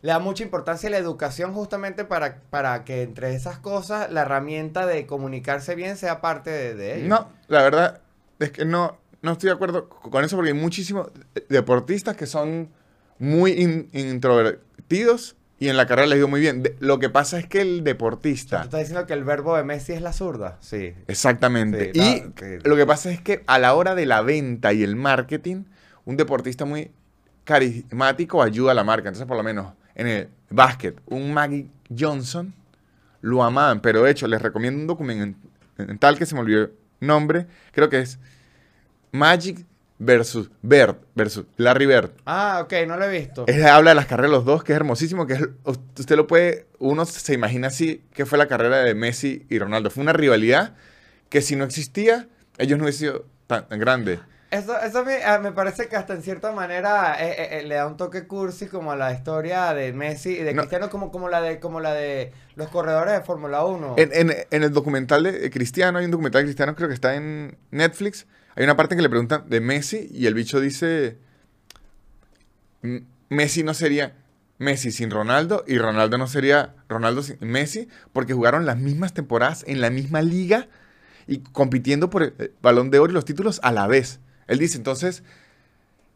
[0.01, 4.85] le da mucha importancia la educación justamente para, para que entre esas cosas la herramienta
[4.85, 7.07] de comunicarse bien sea parte de, de ellos.
[7.09, 8.01] No, la verdad
[8.39, 11.09] es que no, no estoy de acuerdo con eso porque hay muchísimos
[11.49, 12.69] deportistas que son
[13.19, 14.65] muy in- introvertidos
[15.59, 16.63] y en la carrera les dio muy bien.
[16.63, 18.61] De- lo que pasa es que el ¿Tú deportista...
[18.63, 20.57] estás diciendo que el verbo de Messi es la zurda?
[20.61, 20.93] Sí.
[21.07, 21.91] Exactamente.
[21.93, 24.83] Sí, y no, lo que pasa es que a la hora de la venta y
[24.83, 25.63] el marketing,
[26.05, 26.91] un deportista muy
[27.43, 29.09] carismático ayuda a la marca.
[29.09, 32.53] Entonces, por lo menos en el básquet, un Maggie Johnson
[33.21, 37.45] lo amaban, pero de hecho les recomiendo un documental que se me olvidó el nombre,
[37.71, 38.17] creo que es
[39.11, 39.65] Magic
[40.03, 42.11] versus Bird, versus Larry Bird.
[42.25, 43.45] Ah, ok, no lo he visto.
[43.47, 46.25] Es- habla de las carreras de los dos, que es hermosísimo, que es, usted lo
[46.27, 49.91] puede, uno se imagina así, que fue la carrera de Messi y Ronaldo.
[49.91, 50.73] Fue una rivalidad
[51.29, 54.19] que si no existía, ellos no hubiesen sido tan, tan grandes.
[54.49, 57.75] Eso, eso me, ah, me parece que hasta en cierta manera eh, eh, eh, le
[57.75, 60.63] da un toque cursi como a la historia de Messi y de No.
[60.63, 63.95] Cristiano como, como la de como la de los corredores de Fórmula 1.
[63.97, 67.15] En, en- en el documental de Cristiano, hay un documental de Cristiano, creo que está
[67.15, 71.17] en Netflix, hay una parte en que le preguntan de Messi y el bicho dice,
[72.83, 74.15] "M- Messi no sería
[74.57, 79.63] Messi sin Ronaldo y Ronaldo no sería Ronaldo sin Messi porque jugaron las mismas temporadas
[79.67, 80.67] en la misma liga
[81.27, 84.19] y compitiendo por el balón de oro y los títulos a la vez.
[84.47, 85.23] Él dice, entonces,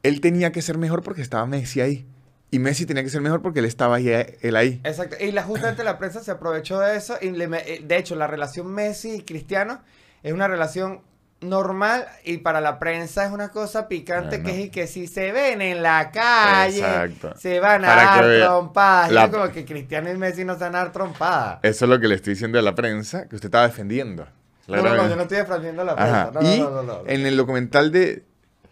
[0.03, 2.05] él tenía que ser mejor porque estaba Messi ahí.
[2.51, 4.81] Y Messi tenía que ser mejor porque él estaba ahí, ahí.
[4.83, 5.15] Exacto.
[5.19, 7.17] Y la, justamente la prensa se aprovechó de eso.
[7.21, 9.81] Y le eh, de hecho, la relación Messi y Cristiano
[10.21, 11.01] es una relación
[11.41, 14.45] normal y para la prensa es una cosa picante Bueno.
[14.45, 17.33] que es y que si se ven en la calle Exacto.
[17.37, 19.11] se van a Para dar trompadas.
[19.11, 21.59] La- es como que Cristiano y Messi no se van a dar trompadas.
[21.61, 24.25] Eso es lo que le estoy diciendo a la prensa, que usted estaba defendiendo.
[24.67, 26.31] No, no, no, yo no estoy defendiendo a la prensa.
[26.33, 28.23] No, no, y no, no, en el documental de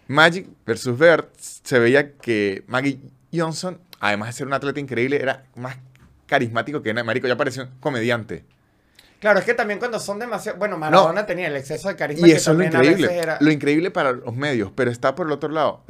[0.07, 2.99] Magic versus Bird se veía que Maggie
[3.33, 5.77] Johnson, además de ser un atleta increíble, era más
[6.25, 6.93] carismático que.
[7.03, 8.43] Marico, ya parecía un comediante.
[9.23, 10.59] Claro, es que también cuando son demasiado.
[10.59, 13.17] Bueno, Maradona tenía el exceso de carisma Y que eso es lo increíble.
[13.17, 13.37] era.
[13.39, 14.73] Lo increíble para los medios.
[14.75, 15.81] Pero está por el otro lado.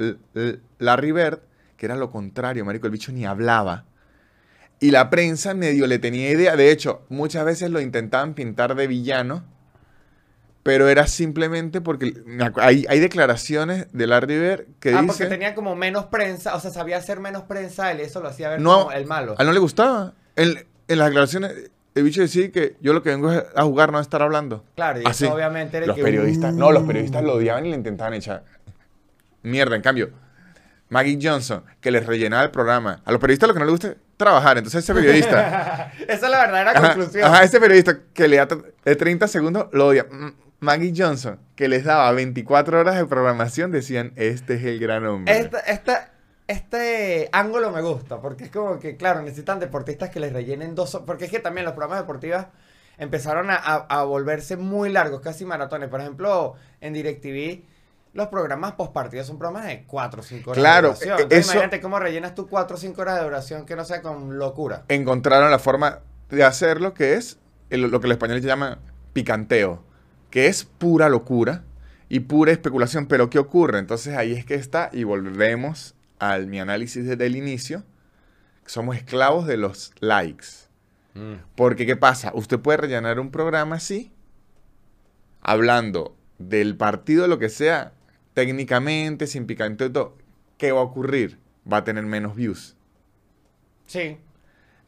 [0.77, 1.39] Larry Bird,
[1.75, 2.85] que era lo contrario, marico.
[2.85, 3.85] El bicho ni hablaba.
[4.79, 6.55] Y la prensa medio le tenía idea.
[6.55, 9.43] De hecho, muchas veces lo intentaban pintar de villano.
[10.61, 12.13] Pero era simplemente porque
[12.57, 15.07] hay, hay declaraciones de Larry Bird que ah, dice...
[15.07, 18.47] porque tenía como menos prensa, o sea, sabía hacer menos prensa él eso lo hacía
[18.47, 19.35] ver No, como el malo.
[19.39, 20.13] A él no le gustaba.
[20.37, 20.53] En
[20.87, 24.01] las declaraciones, el bicho decía que yo lo que vengo es a jugar, no a
[24.01, 24.63] estar hablando.
[24.75, 25.25] Claro, y Así.
[25.25, 28.13] eso obviamente era Los que, periodistas, uh, no, los periodistas lo odiaban y le intentaban
[28.13, 28.43] echar
[29.43, 29.75] mierda.
[29.75, 30.09] En cambio,
[30.89, 33.01] Maggie Johnson, que les rellenaba el programa.
[33.05, 34.57] A los periodistas lo que no les gusta es trabajar.
[34.57, 37.23] Entonces ese periodista, Esa es la verdadera ajá, conclusión.
[37.25, 40.05] ajá, ese periodista que le da t- de 30 segundos lo odia.
[40.59, 45.37] Maggie Johnson, que les daba 24 horas de programación, decían, este es el gran hombre.
[45.37, 46.12] Esta, esta-
[46.53, 50.95] este ángulo me gusta, porque es como que, claro, necesitan deportistas que les rellenen dos...
[50.95, 52.45] ho- Porque es que también los programas deportivos
[52.97, 55.89] empezaron a, a- a volverse muy largos, casi maratones.
[55.89, 57.63] Por ejemplo, en DirecTV,
[58.13, 61.11] los programas postpartidos son programas de 4 o 5 horas Claro, de duración.
[61.11, 63.85] e- Entonces, eso- imagínate cómo rellenas tú 4 o 5 horas de duración que no
[63.85, 64.83] sea con locura.
[64.89, 67.39] encontraron la forma de hacerlo, que es
[67.69, 68.79] el- lo que los españoles llaman
[69.13, 69.83] picanteo,
[70.29, 71.63] que es pura locura
[72.09, 73.07] y pura especulación.
[73.07, 73.79] Pero ¿qué ocurre?
[73.79, 75.95] Entonces ahí es que está y volvemos
[76.31, 77.83] al mi análisis desde el inicio.
[78.65, 80.47] Somos esclavos de los likes.
[81.55, 82.31] Porque ¿qué pasa?
[82.33, 84.11] Usted puede rellenar un programa así,
[85.41, 87.93] hablando del partido, lo que sea,
[88.33, 90.17] técnicamente, sin picanteo y todo.
[90.57, 91.37] ¿Qué va a ocurrir?
[91.71, 92.75] Va a tener menos views
[93.85, 94.17] Sí.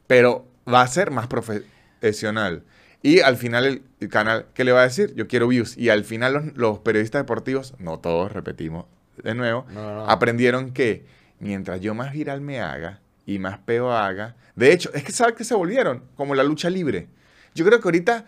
[0.08, 2.64] pero va a ser más profesional.
[3.04, 5.14] Y al final el, el canal, ¿qué le va a decir?
[5.16, 5.78] Yo quiero views.
[5.78, 8.86] Y al final los, los periodistas deportivos, no todos, repetimos
[9.24, 10.10] de nuevo, No, no, no.
[10.10, 11.06] aprendieron que
[11.40, 15.36] mientras yo más viral me haga y más peo haga, de hecho, es que ¿sabes
[15.36, 16.04] que se volvieron?
[16.16, 17.08] Como la lucha libre.
[17.54, 18.26] Yo creo que ahorita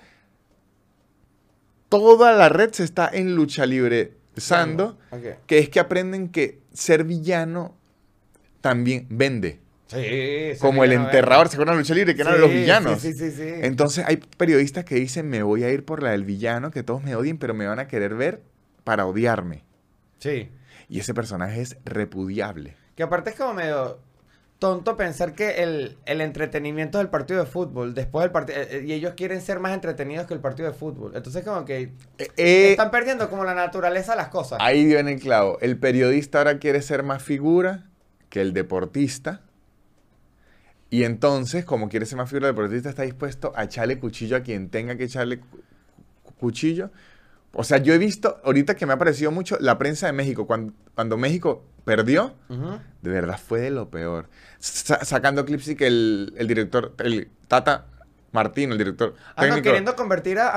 [1.89, 4.97] toda la red se está en lucha libre Sando,
[5.47, 7.75] que es que aprenden que ser villano
[8.61, 9.59] también vende.
[9.87, 12.13] Sí, Como el enterrador, ¿se de la lucha libre?
[12.13, 13.01] Que eran Sí, los villanos.
[13.01, 13.37] Sí, sí, sí.
[13.37, 13.53] sí.
[13.61, 17.01] Entonces hay periodistas que dicen, me voy a ir por la del villano, que todos
[17.03, 18.41] me odien, pero me van a querer ver
[18.83, 19.63] para odiarme.
[20.19, 20.49] Sí.
[20.89, 22.75] Y ese personaje es repudiable.
[22.97, 23.99] Que aparte es como medio
[24.59, 29.13] tonto pensar que el, el entretenimiento del partido de fútbol, después del partido, y ellos
[29.15, 31.13] quieren ser más entretenidos que el partido de fútbol.
[31.15, 34.59] Entonces como que Eh, eh, están perdiendo como la naturaleza de las cosas.
[34.61, 35.59] ahí dio en el clavo.
[35.61, 37.85] El periodista ahora quiere ser más figura
[38.29, 39.41] que el deportista.
[40.89, 44.41] Y entonces, como quiere ser más figura, el deportista está dispuesto a echarle cuchillo a
[44.41, 45.61] quien tenga que echarle cu-
[46.39, 46.91] cuchillo.
[47.59, 50.45] O sea, yo he visto, ahorita que me ha parecido mucho, la prensa de México,
[50.45, 52.35] cuando, cuando México perdió.
[53.01, 54.29] De verdad fue de lo peor.
[54.59, 57.87] Sa- sacando clips y que el, el director, el Tata
[58.31, 60.53] Martino, el director Ah, no, queriendo convertir a,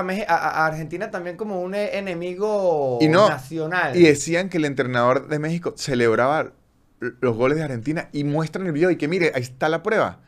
[0.67, 3.97] Argentina también como un e- enemigo Y no, nacional.
[3.97, 6.53] y decían que el entrenador de México celebraba
[6.99, 10.21] los goles de Argentina y muestran el video y que mire, ahí está la prueba.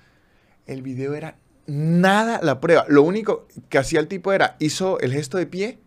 [0.65, 2.87] El video era nada la prueba.
[2.89, 5.81] Lo único que hacía el tipo era, hizo el gesto de pie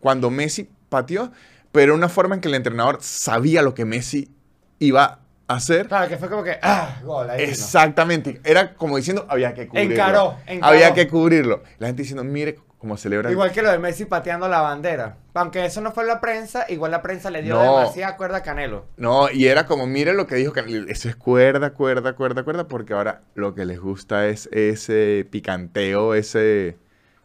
[0.00, 1.32] cuando Messi pateó,
[1.72, 4.30] pero una forma en que el entrenador sabía lo que Messi
[4.78, 5.88] iba a hacer.
[5.88, 7.50] Claro, que fue como que, ah, gol, ahí vino.
[7.50, 8.40] Exactamente.
[8.44, 9.92] Era como diciendo, había que cubrirlo.
[9.92, 10.72] Encaró, encaró.
[10.72, 11.62] Había que cubrirlo.
[11.78, 13.30] La gente diciendo, mire cómo celebra.
[13.30, 15.16] Igual que lo de Messi pateando la bandera.
[15.34, 17.78] Aunque eso no fue la prensa, igual la prensa le dio No.
[17.80, 18.86] demasiada cuerda a Canelo.
[18.96, 20.88] No, y era como, mire lo que dijo Canelo.
[20.88, 26.14] Eso es cuerda, cuerda, cuerda, cuerda, porque ahora lo que les gusta es ese picanteo,
[26.14, 26.76] ese...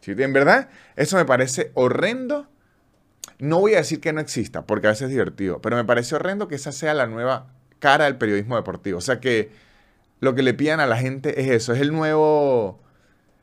[0.01, 2.47] Sí, En verdad, eso me parece horrendo.
[3.39, 6.15] No voy a decir que no exista, porque a veces es divertido, pero me parece
[6.15, 8.98] horrendo que esa sea la nueva cara del periodismo deportivo.
[8.98, 9.52] O sea que
[10.19, 12.82] lo que le pidan a la gente es eso, es el nuevo...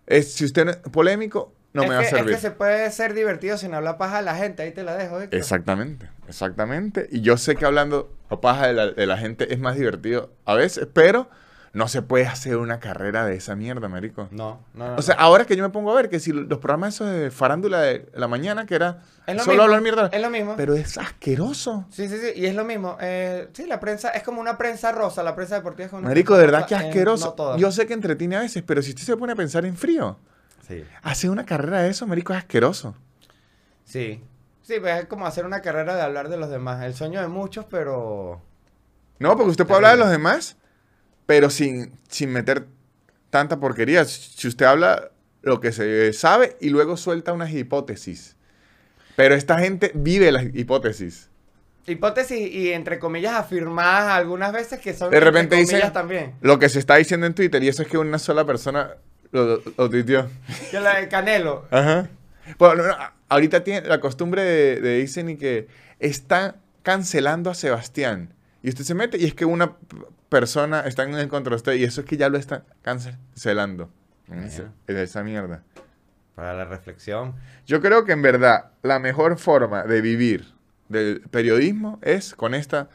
[0.07, 2.31] Es, si usted no es polémico, no es me va a servir.
[2.35, 4.63] Es que se puede ser divertido sin hablar paja a la gente.
[4.63, 5.39] Ahí te la dejo, Héctor.
[5.39, 7.09] Exactamente, exactamente.
[7.13, 10.33] Y yo sé que hablando a paja de la, de la gente es más divertido
[10.47, 11.29] a veces, pero
[11.73, 14.29] no se puede hacer una carrera de esa mierda, marico.
[14.33, 14.97] No, no, no.
[14.97, 17.31] O sea, ahora que yo me pongo a ver que si los programas esos de
[17.31, 20.55] farándula de la mañana, que era es lo solo mismo, hablar mierda, Es lo mismo.
[20.57, 21.87] pero es asqueroso.
[21.91, 22.33] Sí, sí, sí.
[22.35, 22.97] Y es lo mismo.
[23.01, 25.23] Eh, sí, la prensa es como una prensa rosa.
[25.23, 27.35] La prensa deportiva es como una Marico, de verdad que asqueroso.
[27.39, 29.77] no yo sé que entretiene a veces, pero si usted se pone a pensar en
[29.77, 30.19] frío,
[30.67, 30.85] Sí.
[31.03, 32.95] hacer una carrera de eso, marico, es asqueroso.
[33.85, 34.23] Sí.
[34.63, 36.83] Sí, pues es como hacer una carrera de hablar de los demás.
[36.85, 38.41] El sueño de muchos, pero...
[39.19, 40.57] No, porque usted puede hablar de los demás,
[41.31, 42.67] pero sin, sin meter
[43.31, 44.05] tanta porquería.
[44.05, 45.13] Si usted habla
[45.43, 48.35] lo que se sabe y luego suelta unas hipótesis.
[49.15, 51.29] Pero esta gente vive las hipótesis.
[51.87, 56.35] Hipótesis y entre comillas afirmadas algunas veces que son De repente entre comillas dicen también.
[56.41, 58.97] lo que se está diciendo en Twitter y eso es que una sola persona
[59.31, 60.29] lo, lo tuiteó.
[60.73, 61.69] Que la de Canelo.
[61.71, 62.09] Ajá.
[62.59, 62.97] Bueno, no, no,
[63.29, 65.69] ahorita tiene la costumbre de, de dicen y que
[66.01, 68.35] está cancelando a Sebastián.
[68.63, 69.77] Y usted se mete y es que una
[70.29, 73.91] persona está en contra de usted y eso es que ya lo está cancelando.
[74.29, 74.49] En
[74.87, 75.63] en esa mierda.
[76.35, 77.35] Para la reflexión.
[77.67, 80.53] Yo creo que en verdad la mejor forma de vivir
[80.89, 82.89] del periodismo es con esta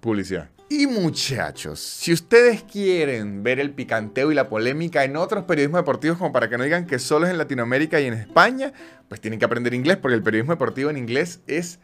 [0.00, 0.50] publicidad.
[0.70, 6.18] Y muchachos, si ustedes quieren ver el picanteo y la polémica en otros periodismos deportivos,
[6.18, 8.74] como para que no digan que solo es en Latinoamérica y en España,
[9.08, 11.78] pues tienen que aprender inglés, porque el periodismo deportivo en inglés es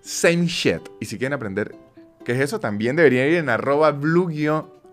[0.00, 0.80] same shit.
[1.00, 1.74] Y si quieren aprender
[2.24, 4.30] qué es eso, también deberían ir en arroba blue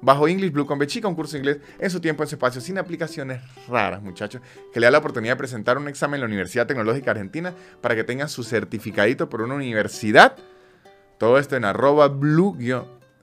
[0.01, 2.77] bajo English Blue con Bechica, un curso inglés en su tiempo, en su espacio, sin
[2.77, 4.41] aplicaciones raras, muchachos,
[4.73, 7.95] que le da la oportunidad de presentar un examen en la Universidad Tecnológica Argentina para
[7.95, 10.35] que tengan su certificadito por una universidad.
[11.17, 12.55] Todo esto en arroba blue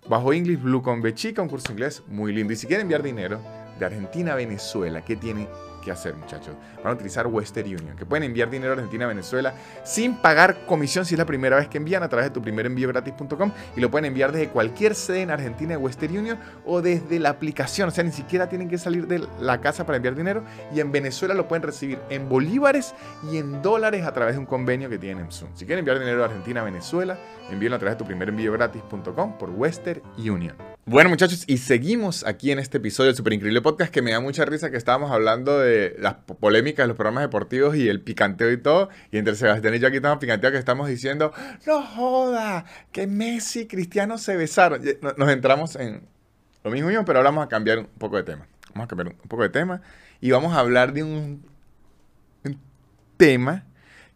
[0.08, 2.52] bajo English Blue con Bechica, un curso inglés muy lindo.
[2.52, 3.40] Y si quieren enviar dinero
[3.78, 5.48] de Argentina a Venezuela, ¿qué tienen
[5.84, 6.56] que hacer, muchachos?
[6.82, 11.04] Van a utilizar Western Union, que pueden enviar dinero a Argentina Venezuela sin pagar comisión
[11.04, 13.80] si es la primera vez que envían a través de tu primer envío gratis.com y
[13.80, 17.88] lo pueden enviar desde cualquier sede en Argentina de Western Union o desde la aplicación.
[17.88, 20.42] O sea, ni siquiera tienen que salir de la casa para enviar dinero
[20.74, 22.94] y en Venezuela lo pueden recibir en bolívares
[23.30, 25.50] y en dólares a través de un convenio que tienen en Zoom.
[25.54, 27.18] Si quieren enviar dinero a Argentina Venezuela,
[27.50, 30.56] envíenlo a través de tu primer envío gratis.com por Western Union.
[30.86, 34.20] Bueno, muchachos, y seguimos aquí en este episodio del Super Increíble Podcast que me da
[34.20, 38.00] mucha risa que estábamos hablando de las po- polémicas de los programas deportivos y el
[38.00, 38.88] picanteo y todo.
[39.10, 41.32] Y entre Sebastián y yo aquí estamos picanteados que estamos diciendo,
[41.66, 44.82] no joda, que Messi y Cristiano se besaron.
[45.02, 46.02] No- Nos entramos en
[46.62, 48.46] lo mismo, pero ahora vamos a cambiar un poco de tema.
[48.74, 49.82] Vamos a cambiar un poco de tema
[50.20, 51.44] y vamos a hablar de un,
[52.44, 52.58] un
[53.16, 53.64] tema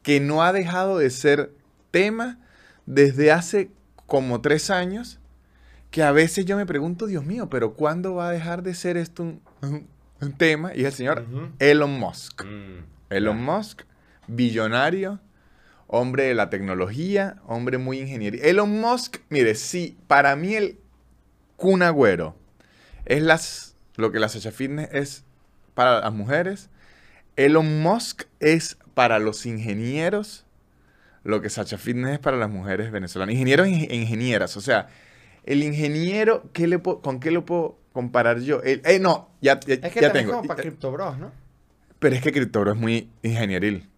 [0.03, 1.53] que no ha dejado de ser
[1.91, 2.39] tema
[2.87, 3.71] desde hace
[4.07, 5.21] como tres años,
[5.91, 8.97] que a veces yo me pregunto, Dios mío, pero ¿cuándo va a dejar de ser
[8.97, 9.87] esto un, un-
[10.21, 10.75] un tema?
[10.75, 11.27] Y es el señor.
[11.59, 12.45] Elon Musk.
[12.45, 12.85] Mm.
[13.11, 13.43] Elon.
[13.43, 13.83] Musk,
[14.27, 15.21] billonario,
[15.87, 18.43] hombre de la tecnología, hombre muy ingeniería.
[18.45, 20.79] Elon Musk, mire, sí, para mí el
[21.57, 22.37] Kun Agüero
[23.07, 25.25] es las, lo que la Sacha Fitness es
[25.75, 26.69] para las mujeres.
[27.37, 30.45] Elon Musk es para los ingenieros
[31.25, 33.33] lo que Sacha Fitness es para las mujeres venezolanas.
[33.35, 34.89] Ingenieros e e ingenieras, o sea,
[35.45, 38.63] el ingeniero, ¿qué le puedo- ¿con qué lo puedo comparar yo?
[38.63, 40.33] El- eh, no, ya, ya, Es que ya tengo.
[40.33, 41.33] como para Eh, Crypto Bros, ¿no?
[41.99, 43.89] pero es que CryptoBro es muy ingenieril.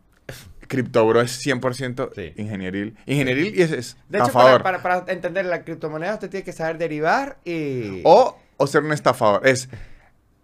[0.69, 2.33] CryptoBro es 100% Sí.
[2.37, 2.97] ingenieril.
[3.07, 4.63] Ingenieril y es, es De a hecho, para, favor.
[4.63, 8.01] para, para entender la criptomoneda, usted tiene que saber derivar y.
[8.05, 9.47] O, o ser un estafador.
[9.47, 9.69] Es,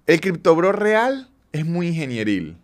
[0.07, 2.57] el CryptoBro real es muy ingenieril.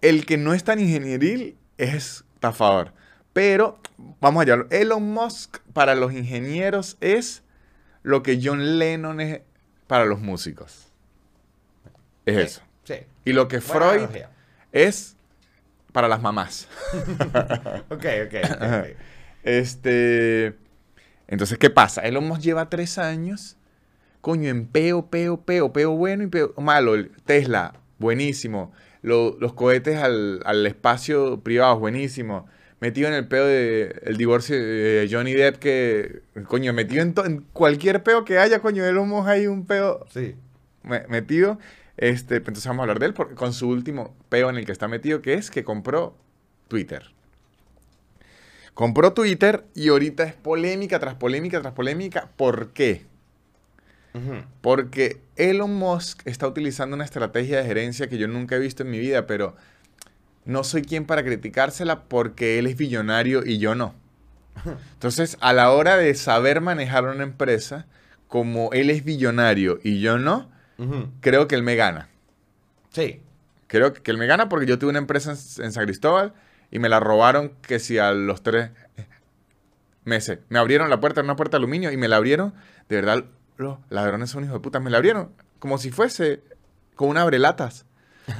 [0.00, 2.92] El que no es tan ingenieril es estafador.
[3.34, 3.78] Pero,
[4.20, 4.64] vamos allá.
[4.70, 7.42] Elon Musk para los ingenieros es
[8.02, 9.40] lo que John Lennon es
[9.86, 10.90] para los músicos.
[12.24, 12.62] Es Sí, eso.
[12.84, 12.94] Sí.
[13.26, 14.30] Y lo que Buena Freud analogía.
[14.72, 15.16] es
[15.92, 16.68] para las mamás.
[17.90, 18.34] Ok, ok.
[18.54, 18.96] ok.
[19.42, 20.54] Este.
[21.26, 22.02] Entonces, ¿qué pasa?
[22.02, 23.56] Elon Musk lleva tres años,
[24.20, 26.92] coño, en peo, peo, peo, peo bueno y peo malo.
[27.24, 28.72] Tesla, buenísimo.
[29.02, 32.46] Lo- los cohetes al, al espacio privado, buenísimo.
[32.80, 37.24] Metido en el peo del el divorcio de Johnny Depp, que, coño, metido en, to-
[37.24, 40.34] en cualquier peo que haya, coño, Elon Musk hay un peo Sí.
[41.08, 41.58] metido.
[41.96, 44.72] Este, entonces vamos a hablar de él porque- con su último peo en el que
[44.72, 46.14] está metido, que es que compró
[46.68, 47.04] Twitter.
[48.74, 52.28] Compró Twitter y ahorita es polémica tras polémica tras polémica.
[52.36, 53.06] ¿Por qué?
[54.60, 58.90] Porque Elon Musk está utilizando una estrategia de gerencia que yo nunca he visto en
[58.90, 59.56] mi vida, pero
[60.44, 63.94] no soy quien para criticársela porque él es billonario y yo no.
[64.92, 67.86] Entonces, a la hora de saber manejar una empresa,
[68.28, 70.50] como él es billonario y yo no,
[71.20, 72.08] creo que él me gana.
[72.90, 73.20] Sí.
[73.66, 76.34] Creo que él me gana porque yo tuve una empresa en, en San Cristóbal
[76.70, 78.70] y me la robaron que si a los tres
[80.04, 80.38] meses.
[80.48, 82.54] Me abrieron la puerta, era una puerta de aluminio y me la abrieron.
[82.88, 83.24] De verdad,
[83.56, 84.80] los ladrones son hijos de puta.
[84.80, 86.42] Me la abrieron como si fuese
[86.94, 87.86] con un abrelatas.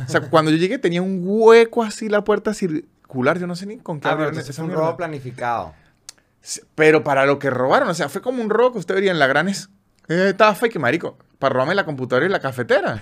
[0.07, 3.39] O sea, cuando yo llegué tenía un hueco así la puerta circular.
[3.39, 5.75] Yo no sé ni con qué Ah, pero abrieron esa un robo planificado.
[6.75, 9.19] Pero para lo que robaron, o sea, fue como un robo que usted vería en
[9.19, 9.69] la gran es-
[10.09, 11.17] eh, estaba fake, marico.
[11.39, 13.01] Para robarme la computadora y la cafetera.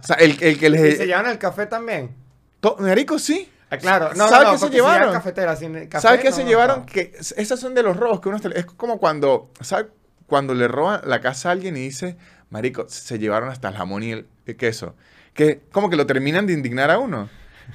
[0.00, 0.96] o sea, el, el que ¿Y les...
[0.98, 2.14] se llevan el café también?
[2.60, 3.48] to- marico, sí.
[3.70, 4.10] Ah, claro.
[4.14, 5.12] No, ¿Sabe no, no, qué se si llevaron?
[5.12, 6.84] cafetera sin café, ¿Sabes qué se llevaron?
[6.84, 8.38] Que es- esas son de los robos que uno...
[8.54, 9.50] Es como cuando...
[9.60, 9.86] ¿Sabes?
[10.32, 12.16] Cuando le roban la casa a alguien y dice...
[12.48, 14.94] Marico, se llevaron hasta el jamón y el el queso.
[15.34, 17.28] Que como que lo terminan de indignar a uno.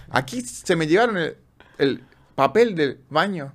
[0.10, 1.38] Aquí se me llevaron el,
[1.78, 2.04] el
[2.36, 3.54] papel del baño.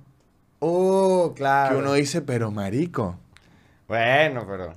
[0.59, 1.75] Uh, claro.
[1.75, 3.19] Que uno dice, pero marico...
[3.87, 4.73] Bueno, pero.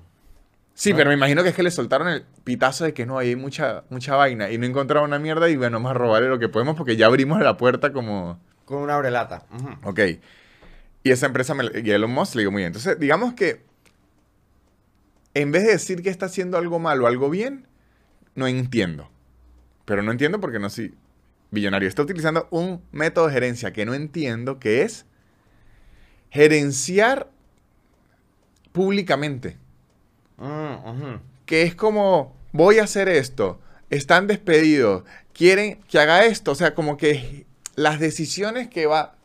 [0.74, 0.96] Sí, ¿no?
[0.96, 3.84] pero me imagino que es que le soltaron el pitazo de que no, hay mucha,
[3.88, 6.76] mucha vaina y no encontraron una mierda y bueno, vamos a robarle lo que podemos
[6.76, 8.38] porque ya abrimos la puerta como...
[8.64, 9.44] Con una abrelata.
[9.54, 9.88] Ujú.
[9.88, 10.00] Ok.
[11.04, 12.68] Y esa empresa, me, y Elon Musk le digo muy bien.
[12.68, 13.64] Entonces, digamos que
[15.36, 17.66] en vez de decir que está haciendo algo malo o algo bien,
[18.34, 19.10] no entiendo.
[19.84, 20.94] Pero no entiendo porque no soy
[21.50, 21.86] billonario.
[21.86, 25.04] Está utilizando un método de gerencia que no entiendo, que es
[26.30, 27.28] gerenciar
[28.72, 29.58] públicamente.
[30.38, 31.20] Ujú.
[31.44, 36.74] que es como, voy a hacer esto, están despedidos, quieren que haga esto, o sea,
[36.74, 39.16] como que las decisiones que va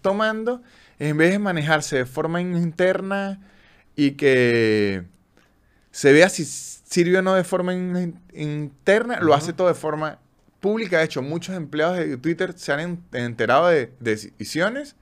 [0.00, 0.62] tomando,
[0.98, 3.40] en vez de manejarse de forma interna
[3.96, 5.04] y que
[5.90, 10.18] se vea si sirve o no de forma in- interna, lo hace todo de forma
[10.60, 10.98] pública.
[10.98, 14.96] De hecho, muchos empleados de Twitter se han en- enterado de decisiones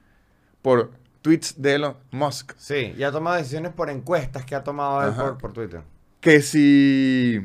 [0.61, 2.53] por tweets de Elon Musk.
[2.57, 5.81] Sí, y ha tomado decisiones por encuestas que ha tomado él por, por Twitter.
[6.21, 7.39] que si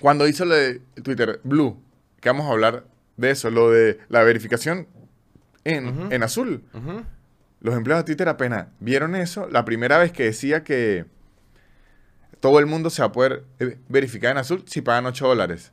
[0.00, 1.80] cuando hizo lo de Twitter Blue,
[2.20, 2.84] que vamos a hablar
[3.16, 4.86] de eso, lo de la verificación
[5.64, 6.62] en, en azul,
[7.60, 11.04] los empleados de Twitter apenas vieron eso, la primera vez que decía que
[12.40, 15.72] todo el mundo se va a poder eh, verificar en azul si pagan 8 dólares.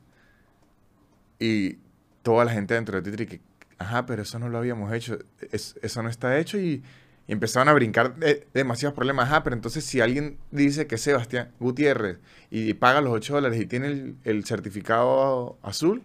[1.38, 1.78] Y
[2.22, 3.40] toda la gente dentro de Twitter que,
[3.78, 5.18] ajá, pero eso no lo habíamos hecho,
[5.52, 6.82] es- eso no está hecho y,
[7.26, 9.26] y empezaron a brincar de- demasiados problemas.
[9.28, 12.18] Ajá, pero entonces si alguien dice que Sebastián Gutiérrez
[12.50, 16.02] y paga los 8 dólares y tiene el, certificado azul,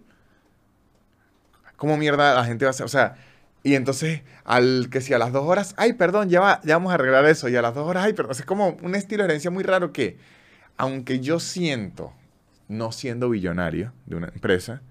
[1.76, 2.86] ¿cómo mierda la gente va a hacer?
[2.86, 3.16] O sea,
[3.62, 6.90] y entonces al que si a las dos horas, ay, perdón, ya, va, ya vamos
[6.92, 9.30] a arreglar eso, y a las dos horas, ay, perdón, es como un estilo de
[9.30, 10.18] herencia muy raro que,
[10.76, 12.12] aunque yo siento,
[12.68, 14.82] no siendo billonario de una empresa,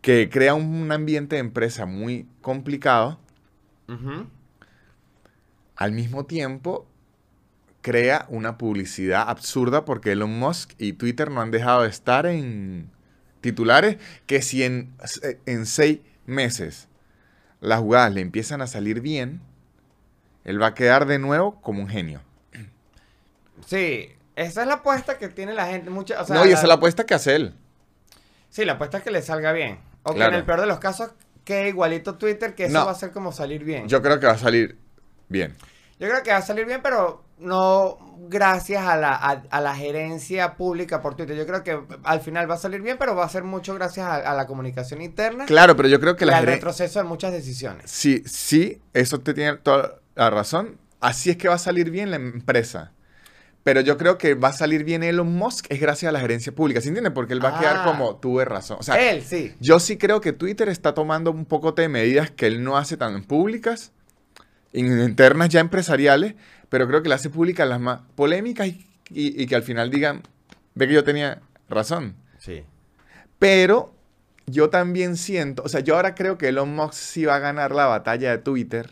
[0.00, 3.18] que crea un ambiente de empresa muy complicado,
[5.76, 6.86] al mismo tiempo
[7.82, 12.88] crea una publicidad absurda porque Elon Musk y Twitter no han dejado de estar en
[13.40, 13.96] titulares
[14.26, 14.92] que si en,
[15.46, 16.88] en seis meses
[17.60, 19.40] las jugadas le empiezan a salir bien,
[20.44, 22.20] él va a quedar de nuevo como un genio.
[23.66, 24.10] Sí,
[24.46, 25.90] esa es la apuesta que tiene la gente.
[25.90, 27.54] Mucha, o sea, no, y esa la- es la apuesta que hace él.
[28.48, 29.78] Sí, la apuesta es que le salga bien.
[30.02, 31.10] O que en el peor de los casos
[31.44, 32.86] quede igualito Twitter, que eso No.
[32.86, 33.86] va a ser como salir bien.
[33.88, 34.78] Yo creo que va a salir
[35.28, 35.54] bien.
[35.98, 39.74] Yo creo que va a salir bien, pero no gracias a la, a, a la
[39.74, 41.36] gerencia pública por Twitter.
[41.36, 44.06] Yo creo que al final va a salir bien, pero va a ser mucho gracias
[44.06, 47.04] a, a la comunicación interna Claro, pero yo creo que y la al retroceso de
[47.04, 47.90] muchas decisiones.
[47.90, 50.78] Sí, sí, eso te tiene toda la razón.
[51.00, 52.92] Así es que va a salir bien la empresa.
[53.62, 56.50] Pero yo creo que va a salir bien Elon Musk es gracias a la gerencia
[56.54, 57.12] pública, ¿sí entiendes?
[57.12, 57.84] Porque él va a quedar Ah.
[57.84, 58.78] como tuve razón.
[58.80, 59.54] O sea, Él, sí.
[59.60, 62.96] yo sí creo que Twitter está tomando un poco de medidas que él no hace
[62.96, 63.92] tan públicas,
[64.72, 66.34] in- internas ya empresariales,
[66.70, 69.90] pero creo que las hace públicas las más polémicas y, y- y que al final
[69.90, 70.22] digan,
[70.74, 72.14] ve que yo tenía razón.
[72.38, 72.64] Sí.
[73.38, 73.94] Pero
[74.46, 77.72] yo también siento, o sea, yo ahora creo que Elon Musk sí va a ganar
[77.74, 78.90] la batalla de Twitter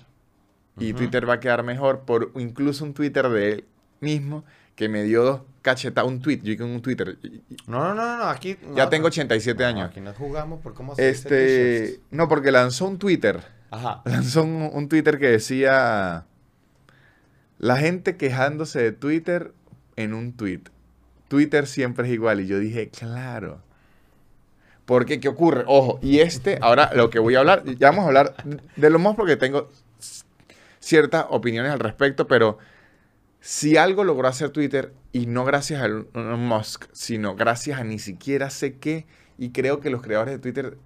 [0.79, 0.93] y.
[0.93, 3.65] Twitter va a quedar mejor por incluso un Twitter de él
[4.01, 4.45] mismo
[4.79, 7.19] que me dio dos cachetadas, un tweet, yo con un Twitter.
[7.67, 8.57] No, no, no, no, aquí...
[8.77, 9.09] Ya no, tengo no.
[9.09, 9.91] 87 No, años.
[9.91, 12.03] aquí no jugamos por cómo se dice Este, t-shirts.
[12.13, 13.41] no, porque lanzó un Twitter,
[13.73, 14.03] Ajá.
[14.07, 16.27] lanzó un, un Twitter que decía
[17.59, 19.53] la gente quejándose de Twitter
[19.97, 20.61] en un tweet.
[21.27, 23.61] Twitter siempre es igual y yo dije, claro.
[24.85, 25.65] Porque, ¿qué ocurre?
[25.67, 28.37] Ojo, y este, ahora lo que voy a hablar, ya vamos a hablar
[28.77, 29.69] de lo más porque tengo
[30.79, 32.59] ciertas opiniones al respecto, pero
[33.41, 37.99] si algo logró hacer Twitter, y no gracias a Elon Musk, sino gracias a ni
[37.99, 39.07] siquiera sé qué,
[39.39, 40.79] y creo que los creadores de Twitter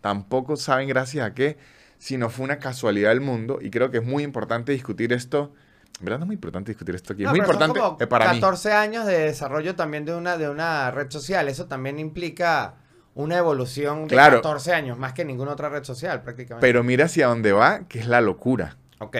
[0.00, 1.56] tampoco saben gracias a qué,
[1.98, 5.52] sino fue una casualidad del mundo, y creo que es muy importante discutir esto.
[6.00, 8.06] En verdad no es muy importante discutir esto aquí, es muy son importante como eh,
[8.06, 8.40] para mí.
[8.40, 11.48] 14 años de desarrollo también de una, de una red social.
[11.48, 12.74] Eso también implica
[13.14, 14.36] una evolución de Claro.
[14.38, 16.66] 14 años, más que ninguna otra red social prácticamente.
[16.66, 18.76] Pero mira hacia dónde va, que es la locura.
[18.98, 19.16] ok.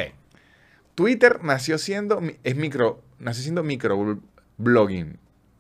[0.95, 5.19] Twitter nació siendo, es micro, nació siendo microblogging.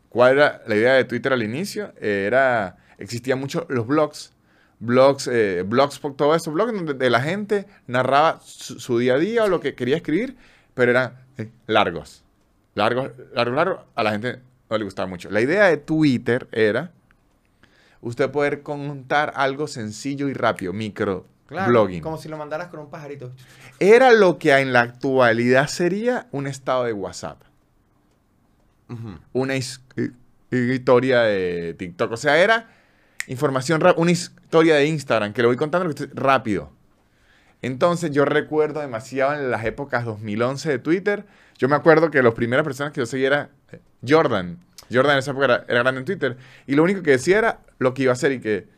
[0.09, 1.93] ¿Cuál era la idea de Twitter al inicio?
[2.01, 4.32] Eh, Era, existían muchos los blogs,
[4.78, 9.45] blogs, eh, blogs, todo eso, blogs donde de la gente narraba su, día a día
[9.45, 10.37] o lo que quería escribir,
[10.74, 12.22] pero eran eh, largos,
[12.74, 15.30] largos, largos, largos, a la gente no le gustaba mucho.
[15.30, 16.93] La idea de Twitter era
[18.01, 20.72] usted poder contar algo sencillo y rápido,
[21.47, 22.01] Claro, microblogging.
[22.03, 23.33] como si lo mandaras con un pajarito.
[23.79, 27.43] Era lo que en la actualidad sería un estado de WhatsApp.
[29.33, 29.81] Una his-
[30.51, 32.13] historia de TikTok.
[32.13, 32.69] O sea, era
[33.27, 36.71] información, una historia de Instagram, que lo voy contando rápido.
[37.63, 41.25] Entonces yo recuerdo demasiado en las épocas 2011 de Twitter.
[41.59, 44.59] Yo me acuerdo que las primeras personas que yo seguía era eh, Jordan.
[44.93, 46.37] Jordan en esa época era, era grande en Twitter.
[46.67, 48.69] Y lo único que decía era lo que iba a hacer y que...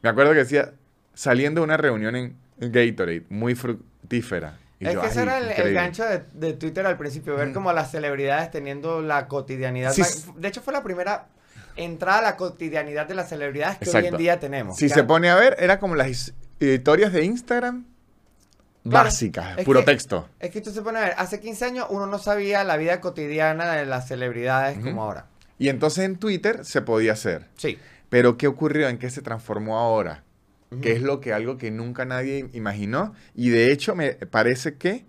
[0.00, 0.72] Me acuerdo que decía,
[1.14, 4.58] saliendo de una reunión en Gatorade, muy fructífera.
[4.80, 5.72] Y es yo, que ese "Ay, era el, el increíble".
[5.74, 7.54] gancho de, de Twitter al principio, ver Mm.
[7.54, 9.92] como las celebridades teniendo la cotidianidad.
[9.92, 10.02] Sí,
[10.36, 11.26] De hecho, fue la primera
[11.76, 14.76] entrada a la cotidianidad de las celebridades que hoy en día tenemos.
[14.76, 17.84] Si se pone a ver, era como las his- historias de Instagram
[18.84, 20.28] Claro, básicas, puro que- texto.
[20.40, 23.00] Es que tú se pone a ver, hace 15 años uno no sabía la vida
[23.00, 25.26] cotidiana de las celebridades como ahora.
[25.58, 27.46] Y entonces en Twitter se podía hacer.
[27.56, 27.78] Sí.
[28.10, 28.88] Pero ¿qué ocurrió?
[28.88, 30.24] ¿En qué se transformó ahora?
[30.80, 33.14] Que es lo que algo que nunca nadie imaginó.
[33.34, 35.04] Y de hecho me parece que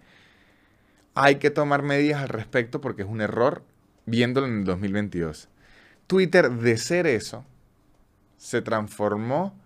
[1.15, 3.63] hay que tomar medidas al respecto porque es un error
[4.05, 5.49] viéndolo en el 2022.
[6.07, 7.45] Twitter de ser eso
[8.37, 9.57] se transformó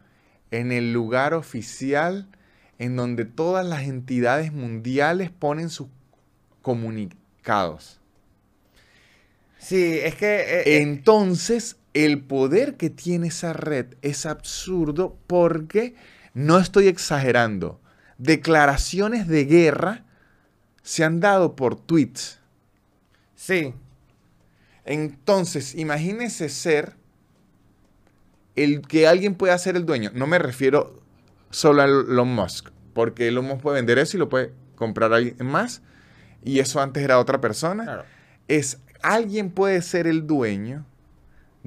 [0.51, 2.27] en el lugar oficial
[2.79, 5.87] en donde todas las entidades mundiales ponen sus
[6.61, 7.99] comunicados.
[9.57, 10.25] Sí, es que...
[10.41, 15.95] eh, eh, Entonces, el poder que tiene esa red es absurdo porque,
[16.33, 17.81] no estoy exagerando,
[18.17, 20.05] declaraciones de guerra
[20.83, 22.39] se han dado por tweets.
[23.35, 23.73] sí.
[24.85, 26.95] Entonces, imagínese ser
[28.55, 30.11] el que alguien pueda ser el dueño.
[30.13, 31.01] No me refiero
[31.49, 35.45] solo a Elon Musk, porque Elon Musk puede vender eso y lo puede comprar alguien
[35.45, 35.81] más,
[36.41, 37.83] y eso antes era otra persona.
[37.83, 38.05] Claro.
[38.47, 40.85] es alguien puede ser el dueño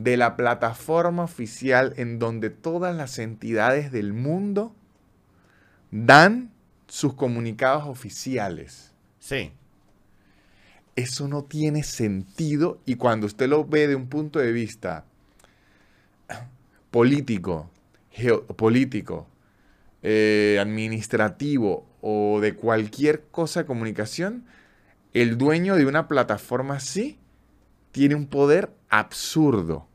[0.02, 4.74] de la plataforma oficial en donde todas las entidades del mundo
[5.90, 6.50] dan
[6.86, 8.92] sus comunicados oficiales.
[9.18, 9.52] Sí.
[10.96, 15.04] Eso no tiene sentido y cuando usted lo ve de un punto de vista
[16.90, 17.70] político
[18.10, 19.26] geopolítico,
[20.02, 24.44] eh, administrativo o de cualquier cosa de comunicación,
[25.12, 27.18] el dueño de una plataforma así
[27.92, 29.86] tiene un poder absurdo.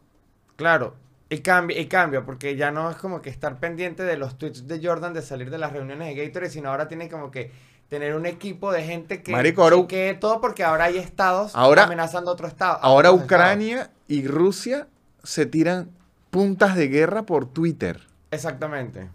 [0.56, 0.95] Claro,
[1.30, 4.68] y cambia, y cambia, porque ya no es como que estar pendiente de los tweets
[4.68, 7.51] de Jordan de salir de las reuniones de Gatorade, sino ahora tiene como que
[7.89, 12.32] tener un equipo de gente que Marico, chequee todo porque ahora hay estados Ahora- amenazando
[12.32, 12.80] a otro estado.
[12.82, 13.26] Ahora estados.
[13.26, 14.88] Ucrania y Rusia
[15.24, 15.89] se tiran
[16.32, 18.01] puntas de guerra por Twitter.
[18.32, 19.10] Exactamente.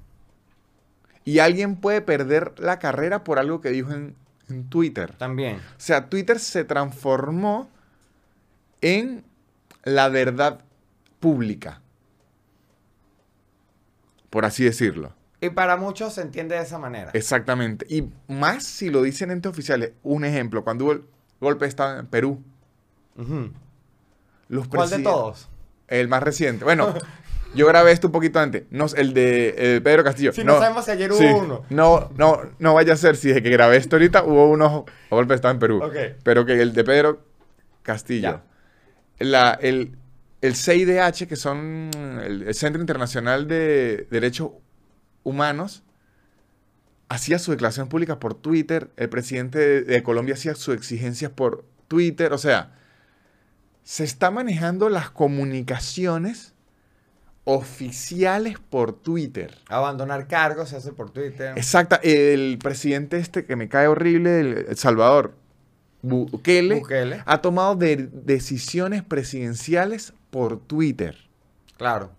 [1.24, 4.14] Y alguien puede perder la carrera por algo que dijo en,
[4.49, 5.12] en Twitter.
[5.18, 5.57] También.
[5.57, 7.68] O sea, Twitter se transformó
[8.80, 9.24] en
[9.84, 10.61] la verdad
[11.21, 11.83] pública.
[14.31, 15.14] Por así decirlo.
[15.41, 17.11] Y para muchos se entiende de esa manera.
[17.14, 17.87] Exactamente.
[17.89, 19.93] Y más si lo dicen entes oficiales.
[20.03, 21.03] Un ejemplo, cuando hubo el
[21.41, 22.43] golpe de Estado en Perú.
[24.49, 25.49] Los ¿Cuál de todos?
[25.89, 26.64] El más reciente.
[26.64, 26.95] Bueno,
[27.55, 28.64] yo grabé esto un poquito antes.
[28.71, 30.33] No, el de eh, Pedro Castillo.
[30.33, 31.27] Si no, sabemos si ayer hubo sí.
[31.27, 31.64] uno.
[31.71, 33.16] No, no, no vaya a ser.
[33.16, 35.91] Si desde que grabé esto ahorita hubo unos golpes de Estado en Perú.
[36.23, 37.25] Pero que el de Pedro
[37.83, 38.43] Castillo.
[39.18, 39.99] La, el,
[40.41, 41.91] el CIDH, que son
[42.24, 44.51] el, el Centro Internacional de Derechos
[45.22, 45.82] Humanos,
[47.09, 48.91] hacía su declaración pública por Twitter.
[48.97, 52.32] El presidente de, de Colombia hacía sus exigencias por Twitter.
[52.32, 52.72] O sea,
[53.82, 56.55] se está manejando las comunicaciones
[57.45, 59.57] oficiales por Twitter.
[59.68, 61.55] Abandonar cargos se hace por Twitter.
[61.57, 61.97] Exacta.
[62.03, 65.34] El presidente este que me cae horrible, el, El Salvador,
[66.03, 67.22] Bukele, Bukele.
[67.26, 71.16] ha tomado de- decisiones presidenciales por Twitter.
[71.76, 72.11] Claro.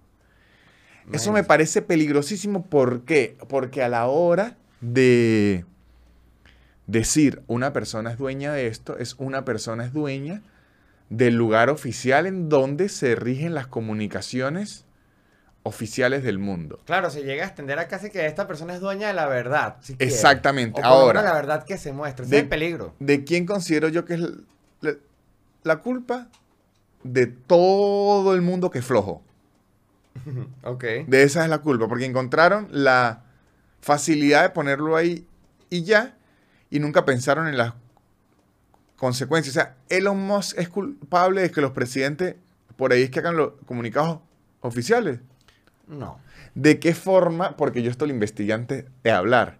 [1.12, 2.66] Eso me parece peligrosísimo.
[2.66, 3.38] ¿Por qué?
[3.50, 5.66] Porque a la hora de
[6.88, 10.42] decir una persona es dueña de esto, es una persona es dueña
[11.10, 14.86] del lugar oficial en donde se rigen las comunicaciones
[15.64, 16.80] oficiales del mundo.
[16.86, 19.76] Claro, se llega a extender a casi que esta persona es dueña de la verdad.
[19.82, 19.96] si.
[20.00, 20.82] Exactamente.
[20.82, 22.26] O Ahora, la verdad que se muestra.
[22.26, 22.96] Ese de- es el peligro.
[23.00, 24.30] ¿De quién considero yo que es la,
[24.82, 24.96] la-
[25.64, 26.30] la culpa?
[27.04, 29.22] De todo el mundo que es flojo.
[30.64, 30.84] Ok.
[31.08, 33.24] De esa es la culpa, porque encontraron la
[33.82, 35.26] facilidad de ponerlo ahí
[35.70, 36.18] y ya,
[36.70, 37.74] y nunca pensaron en las
[38.98, 39.56] consecuencias.
[39.56, 42.36] O sea, Elon Musk es culpable de que los presidentes
[42.76, 44.20] por ahí es que hagan los comunicados
[44.62, 45.20] oficiales.
[45.88, 46.20] No.
[46.56, 47.58] ¿De qué forma?
[47.58, 49.58] Porque yo esto lo investigué antes de hablar.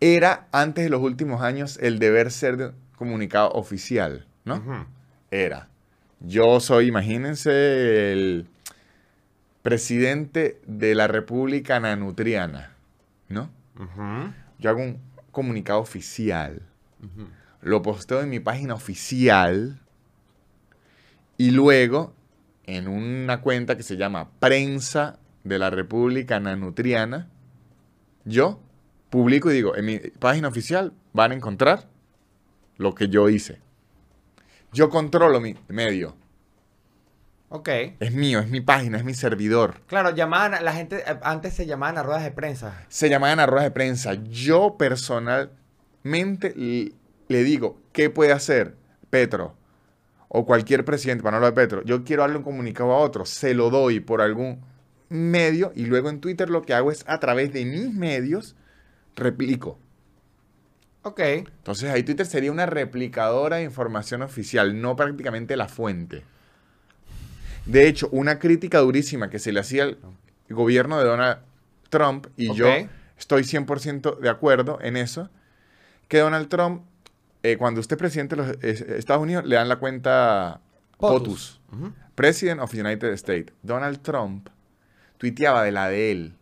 [0.00, 4.86] Era antes de los últimos años el deber ser de un comunicado oficial, ¿no?
[5.30, 5.68] Era.
[6.20, 8.46] Yo soy, imagínense, el
[9.62, 12.72] presidente de la República Nanutriana,
[13.28, 13.50] ¿no?
[14.58, 14.98] Yo hago un
[15.32, 16.62] comunicado oficial,
[17.60, 19.80] lo posteo en mi página oficial
[21.36, 22.14] y luego
[22.64, 27.28] en una cuenta que se llama Prensa de la República Nanutriana,
[28.24, 28.60] yo
[29.10, 31.88] publico y digo, en mi página oficial van a encontrar
[32.76, 33.60] lo que yo hice.
[34.76, 36.14] Yo controlo mi medio.
[37.48, 37.68] Ok.
[37.98, 39.80] Es mío, es mi página, es mi servidor.
[39.86, 42.84] Claro, llamaban, a- la gente eh, antes se llamaban a ruedas de prensa.
[42.88, 44.12] Se llamaban a ruedas de prensa.
[44.28, 46.92] Yo personalmente l-
[47.28, 48.76] le digo, ¿qué puede hacer
[49.08, 49.54] Petro?
[50.28, 51.82] O cualquier presidente, para no hablar de Petro.
[51.84, 54.60] Yo quiero darle un comunicado a otro, se lo doy por algún
[55.08, 58.56] medio y luego en Twitter lo que hago es a través de mis medios
[59.14, 59.78] replico.
[61.06, 61.20] Ok.
[61.20, 66.24] Entonces ahí Twitter sería una replicadora de información oficial, no prácticamente la fuente.
[67.64, 69.98] De hecho, una crítica durísima que se le hacía al
[70.50, 71.38] gobierno de Donald
[71.90, 72.66] Trump, y yo
[73.16, 75.30] estoy 100% de acuerdo en eso,
[76.08, 76.82] que Donald Trump,
[77.44, 80.60] eh, cuando usted es presidente de los eh, Estados Unidos, le dan la cuenta
[80.98, 81.92] POTUS, Ujú.
[82.16, 83.52] President of the United States.
[83.62, 84.48] Donald Trump
[85.18, 86.34] tuiteaba de la de él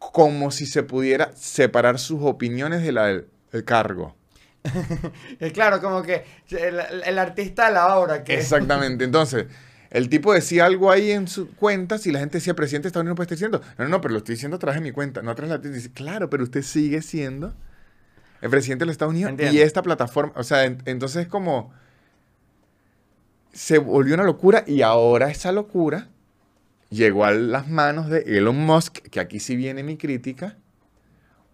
[0.00, 4.16] como si se pudiera separar sus opiniones de la del, del cargo.
[5.40, 8.34] Y claro, como que el, el artista de la obra que...
[8.34, 9.04] Exactamente.
[9.04, 9.46] Entonces,
[9.90, 13.02] el tipo decía algo ahí en su cuenta, si la gente decía presidente de Estados
[13.04, 14.92] Unidos, no puede estar diciendo, no, no, pero lo estoy diciendo a través de mi
[14.92, 17.54] cuenta, no a través de la dice, claro, pero usted sigue siendo
[18.40, 19.54] el presidente de los Estados Unidos Entiendo.
[19.54, 21.72] y esta plataforma, o sea, en- entonces como
[23.52, 26.08] se volvió una locura y ahora esa locura
[26.90, 30.56] llegó a las manos de Elon Musk, que aquí sí viene mi crítica,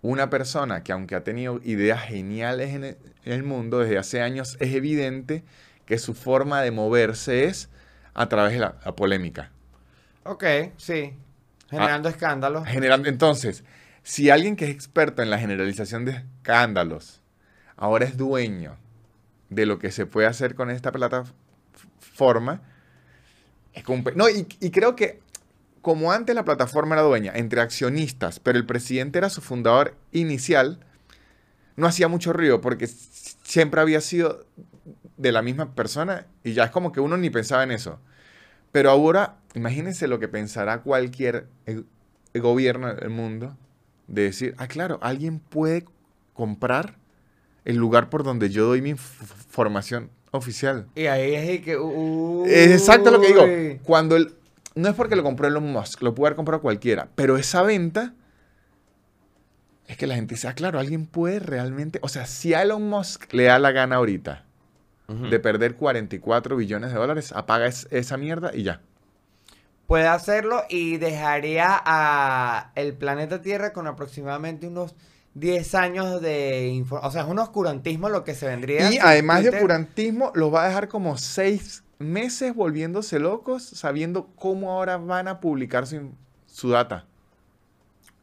[0.02, 4.74] una persona que aunque ha tenido ideas geniales en el, mundo desde hace años, es
[4.74, 5.44] evidente
[5.84, 7.68] que su forma de moverse es
[8.14, 9.50] a través de la, la polémica.
[10.24, 10.44] Ok,
[10.76, 11.14] sí.
[11.70, 12.66] Generando escándalos.
[12.66, 13.64] Generando, entonces,
[14.02, 17.20] si alguien que es experto en la generalización de escándalos
[17.76, 18.76] ahora es dueño
[19.50, 22.62] de lo que se puede hacer con esta plataforma,
[23.72, 25.20] es como No, y, y creo que
[25.86, 30.80] como antes la plataforma era dueña entre accionistas, pero el presidente era su fundador inicial,
[31.76, 34.44] no hacía mucho ruido porque siempre había sido
[35.16, 38.00] de la misma persona y ya es como que uno ni pensaba en eso.
[38.72, 41.84] Pero ahora, imagínense lo que pensará cualquier eh,
[42.34, 43.56] gobierno del mundo
[44.08, 45.84] de decir, ah, claro, alguien puede
[46.34, 46.96] comprar
[47.64, 50.88] el lugar por donde yo doy mi f- formación oficial.
[50.96, 51.78] Y ahí es que.
[51.78, 52.50] uy.
[52.50, 53.46] Es exacto lo que digo.
[53.84, 54.34] Cuando el,
[54.76, 58.14] no es porque lo compró Elon Musk, lo puede haber comprado cualquiera, pero esa venta
[59.88, 62.88] es que la gente dice, ah, claro, alguien puede realmente, o sea, si a Elon
[62.88, 64.44] Musk le da la gana ahorita
[65.08, 68.80] de perder 44 billones de dólares, apaga es- esa mierda y ya.
[69.86, 74.96] Puede hacerlo y dejaría a el planeta Tierra con aproximadamente unos
[75.34, 78.90] 10 años de O sea, es un oscurantismo lo que se vendría.
[78.90, 84.72] Y además de oscurantismo, los va a dejar como seis meses volviéndose locos, sabiendo cómo
[84.72, 86.10] ahora van a publicar su,
[86.46, 87.04] su data.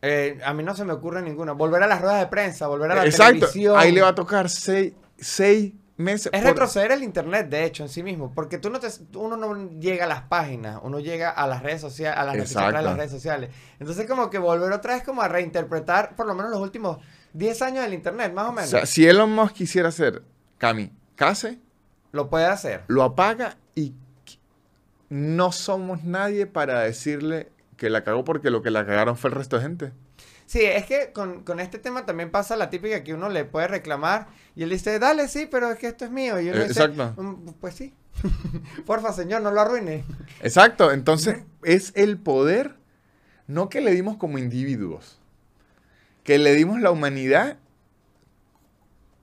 [0.01, 1.53] Eh, a mí no se me ocurre ninguna.
[1.53, 3.33] Volver a las ruedas de prensa, volver a la Exacto.
[3.47, 3.77] televisión.
[3.77, 6.29] Ahí le va a tocar seis, seis meses.
[6.33, 8.31] Es por- retroceder el internet, de hecho, en sí mismo.
[8.35, 11.79] Porque tú no te, uno no llega a las páginas, uno llega a las redes
[11.79, 13.49] sociales, a las noticias de las redes sociales.
[13.79, 16.97] Entonces, como que volver otra vez como a reinterpretar por lo menos los últimos
[17.31, 18.69] 10 años del internet, más o O menos.
[18.69, 20.21] sea, si Elon Musk quisiera hacer
[20.57, 21.59] kamikaze,
[22.11, 22.83] lo puede hacer.
[22.87, 23.93] lo apaga y
[25.09, 29.35] no somos nadie para decirle que la cagó porque lo que la cagaron fue el
[29.35, 29.91] resto de gente.
[30.45, 33.67] Sí, es que con, con este tema también pasa la típica que uno le puede
[33.67, 36.39] reclamar y él dice, dale, sí, pero es que esto es mío.
[36.39, 37.21] Y uno Eh, dice, exacto.
[37.21, 37.93] "Mm, pues sí.
[38.85, 40.03] Porfa, señor, no lo arruine.
[40.41, 42.75] Exacto, entonces es el poder,
[43.47, 45.19] no que le dimos como individuos,
[46.23, 47.57] que le dimos la humanidad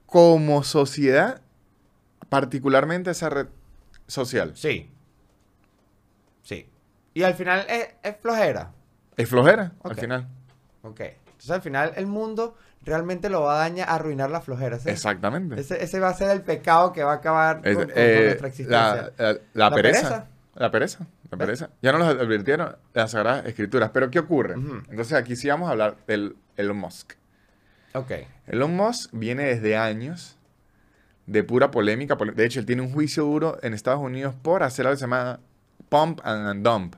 [0.06, 1.40] como sociedad,
[2.28, 3.46] particularmente esa red
[4.10, 4.52] social.
[4.56, 4.90] Sí.
[6.42, 6.68] Sí.
[7.14, 8.72] Y al final es, es flojera.
[9.16, 10.28] Es flojera, al final.
[10.82, 11.00] Ok.
[11.00, 14.78] Entonces al final el mundo realmente lo va a dañar, a arruinar la flojera.
[14.78, 14.88] ¿sí?
[14.90, 15.60] Exactamente.
[15.60, 18.22] Ese, ese va a ser el pecado que va a acabar Es- con- con eh,
[18.26, 18.94] nuestra existencia.
[18.94, 20.00] la, la- la La pereza.
[20.02, 20.26] pereza.
[20.54, 21.06] La pereza.
[21.30, 21.70] La pereza.
[21.80, 23.90] Ya nos lo advirtieron las Sagradas Escrituras.
[23.94, 24.54] Pero ¿qué ocurre?
[24.54, 27.12] Entonces aquí sí vamos a hablar del Elon Musk.
[27.94, 28.10] Ok.
[28.48, 30.36] Elon Musk viene desde años
[31.30, 32.16] de pura polémica.
[32.16, 35.04] De hecho, él tiene un juicio duro en Estados Unidos por hacer algo que se
[35.04, 35.38] llama
[35.88, 36.96] Pump and Dump.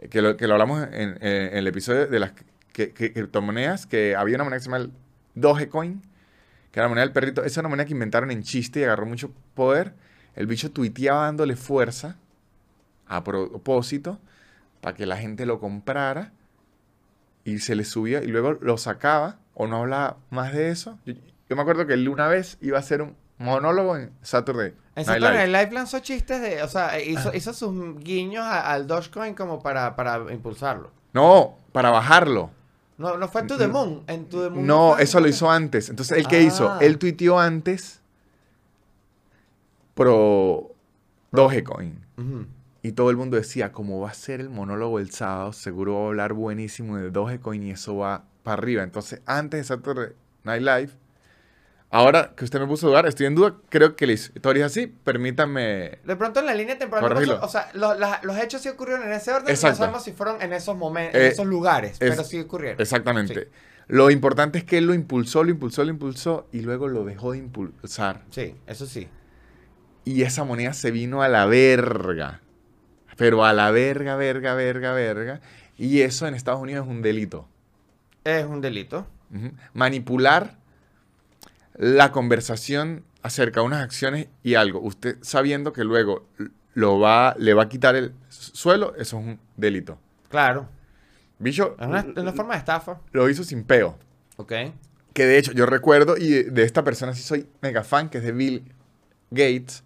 [0.00, 2.32] Eh, Que lo, que lo hablamos en, el episodio de las
[2.72, 4.90] que- que- criptomonedas, que había una moneda que se llama
[5.34, 6.02] Dogecoin,
[6.70, 7.40] que era la moneda del perrito.
[7.40, 9.94] Esa es una moneda que inventaron en chiste y agarró mucho poder.
[10.36, 12.16] El bicho tuiteaba dándole fuerza
[13.06, 14.18] a propósito
[14.82, 16.32] para que la gente lo comprara
[17.44, 20.98] y se le subía y luego lo sacaba o no hablaba más de eso.
[21.06, 21.14] Yo,
[21.48, 24.74] yo me acuerdo que él una vez iba a hacer un monólogo en Saturday.
[24.96, 25.48] En Saturday.
[25.50, 29.62] Night Live lanzó chistes de, o sea, hizo, hizo sus guiños a- al Dogecoin como
[29.62, 30.90] para, para impulsarlo.
[31.12, 32.50] No, para bajarlo.
[32.98, 34.02] No, no fue en To The Moon.
[34.08, 35.88] En To The Moon No, eso lo hizo antes.
[35.88, 36.68] Entonces, ¿él qué hizo?
[36.68, 36.78] Ah.
[36.80, 38.00] Él tuiteó antes
[39.94, 40.72] pro
[41.32, 42.04] Dogecoin.
[42.82, 46.00] Y todo el mundo decía, como va a ser el monólogo el sábado, seguro va
[46.04, 48.82] a hablar buenísimo de Dogecoin y eso va para arriba.
[48.82, 50.12] Entonces, antes de Saturday
[50.44, 50.90] Night Live,
[51.90, 54.72] ahora que usted me puso a dudar, estoy en duda, creo que la historia es
[54.72, 55.98] así, permítame...
[56.04, 59.04] De pronto en la línea temporal, pasó- o sea, lo- la- los hechos sí ocurrieron
[59.06, 59.74] en ese orden, Exacto.
[59.74, 62.80] no sabemos si fueron en esos momentos, Eh, en esos lugares, es- pero sí ocurrieron.
[62.80, 63.34] Exactamente.
[63.34, 63.40] Sí.
[63.88, 67.32] Lo importante es que él lo impulsó, lo impulsó, lo impulsó y luego lo dejó
[67.32, 68.22] de impulsar.
[68.30, 69.08] Sí, eso sí.
[70.04, 72.40] Y esa moneda se vino a la verga.
[73.16, 75.40] Pero a la verga, verga, verga, verga.
[75.78, 77.48] Y eso en Estados Unidos es un delito.
[78.24, 79.06] Es un delito.
[79.72, 80.56] Manipular
[81.78, 84.80] la conversación acerca de unas acciones y algo.
[84.80, 86.26] Usted sabiendo que luego
[86.74, 89.98] lo va, le va a quitar el suelo, eso es un delito.
[90.28, 90.68] Claro.
[91.38, 92.02] Bicho Es una,
[92.32, 93.00] forma de estafa.
[93.12, 93.96] lo hizo sin peo.
[94.36, 94.52] Ok.
[95.14, 98.18] Que de hecho, yo recuerdo, y de, de esta persona sí soy mega fan, que
[98.18, 98.72] es de Bill
[99.30, 99.84] Gates.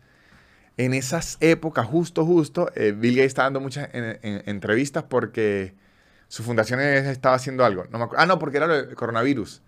[0.78, 5.74] En esas épocas, justo, justo, eh, Bill Gates estaba dando muchas en- en- entrevistas porque
[6.28, 7.84] su fundación es- estaba haciendo algo.
[7.90, 9.60] No me ah, no, porque era del coronavirus.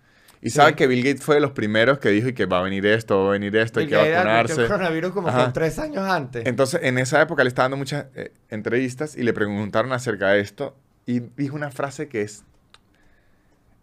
[0.45, 0.75] Y sabe Sí.
[0.75, 3.23] que Bill Gates fue de los primeros que dijo y que va a venir esto,
[3.23, 4.61] va a venir esto, hay que vacunarse.
[4.61, 5.43] el coronavirus como Ajá.
[5.45, 6.45] con tres años antes.
[6.45, 10.41] Entonces, en esa época le estaba dando muchas eh, entrevistas y le preguntaron acerca de
[10.41, 10.77] esto
[11.07, 12.43] y dijo una frase que es,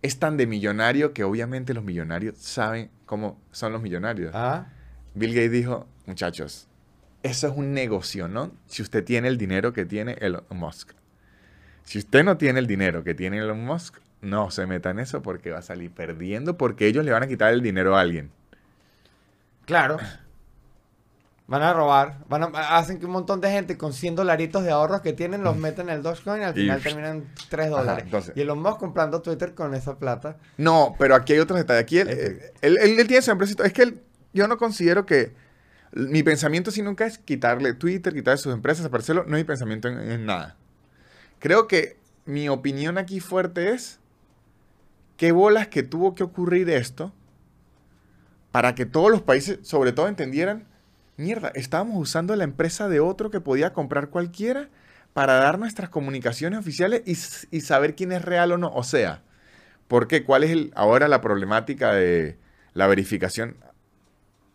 [0.02, 4.30] es tan de millonario que obviamente los millonarios saben cómo son los millonarios.
[4.34, 4.66] Ah,
[5.14, 6.68] Bill Gates dijo, muchachos,
[7.24, 8.52] eso es un negocio, ¿no?
[8.66, 10.92] Si usted tiene el dinero que tiene Elon Musk.
[11.84, 15.20] Si usted no tiene el dinero que tiene Elon Musk, no se meta en eso
[15.22, 18.30] porque va a salir perdiendo porque ellos le van a quitar el dinero a alguien.
[19.66, 19.98] claro.
[21.48, 22.18] Van a robar.
[22.28, 25.42] Van a- hacen que un montón de gente con 100 dolaritos de ahorros que tienen
[25.44, 28.04] los meten en el Dogecoin y al Y- final terminan 3 Ajá, dólares.
[28.04, 30.38] entonces- y Elon Musk comprando Twitter con esa plata.
[30.56, 31.82] No, pero aquí hay otros detalles.
[31.82, 32.52] Aquí él, Este.
[32.62, 33.66] él, él- él tiene su empresa y.
[33.66, 34.00] Es que él-
[34.32, 35.34] yo no considero que.
[35.94, 39.24] Mi pensamiento sí nunca es quitarle Twitter, quitarle sus empresas, desaparecerlo.
[39.24, 40.56] No es mi pensamiento en, en nada.
[41.38, 43.98] Creo que mi opinión aquí fuerte es.
[45.22, 47.12] ¿Qué bolas que tuvo que ocurrir esto
[48.50, 50.64] para que todos los países, sobre todo, entendieran?
[51.16, 54.68] Mierda, estábamos usando la empresa de otro que podía comprar cualquiera
[55.12, 58.72] para dar nuestras comunicaciones oficiales y, saber quién es real o no.
[58.74, 59.22] O sea,
[59.86, 60.24] ¿Por qué?
[60.24, 62.36] ¿Cuál es el- ahora la problemática de
[62.74, 63.58] la verificación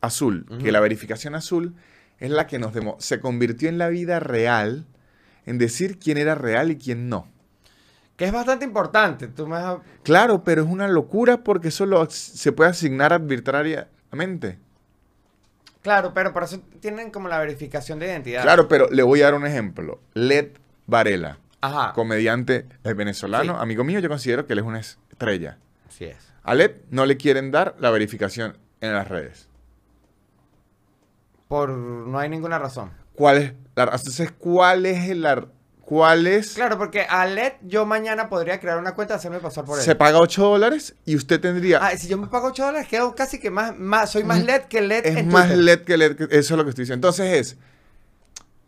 [0.01, 0.47] azul?
[0.61, 1.75] Que la verificación azul
[2.19, 4.85] es la que nos demo- se convirtió en la vida real
[5.45, 7.25] en decir quién era real y quién no.
[8.17, 9.27] Que es bastante importante.
[9.29, 14.57] Tú me has- Claro, pero es una locura porque eso lo- se puede asignar arbitrariamente.
[15.83, 18.41] Claro, pero por eso tienen como la verificación de identidad.
[18.41, 20.01] Claro, pero le voy a dar un ejemplo.
[20.15, 20.49] Led
[20.87, 21.93] Varela, Ajá.
[21.93, 23.59] comediante venezolano, Sí.
[23.61, 25.59] amigo mío, yo considero que él es una estrella.
[25.87, 26.33] Así es.
[26.43, 29.47] A Led no le quieren dar la verificación en las redes.
[31.47, 32.91] Por no hay ninguna razón.
[33.13, 35.21] ¿Cuál es la Entonces, ¿cuál es el
[35.87, 36.53] ar- cuál es?
[36.53, 39.85] Claro, porque a LED yo mañana podría crear una cuenta y hacerme pasar por él.
[39.85, 41.79] Se paga 8 dólares y usted tendría.
[41.85, 44.63] Ah, si yo me pago 8 dólares, quedo casi que más, más soy más LED
[44.63, 45.63] que LED es en más Twitter.
[45.63, 46.15] LED que LED.
[46.17, 47.07] que- Eso es lo que estoy diciendo.
[47.07, 47.57] Entonces es.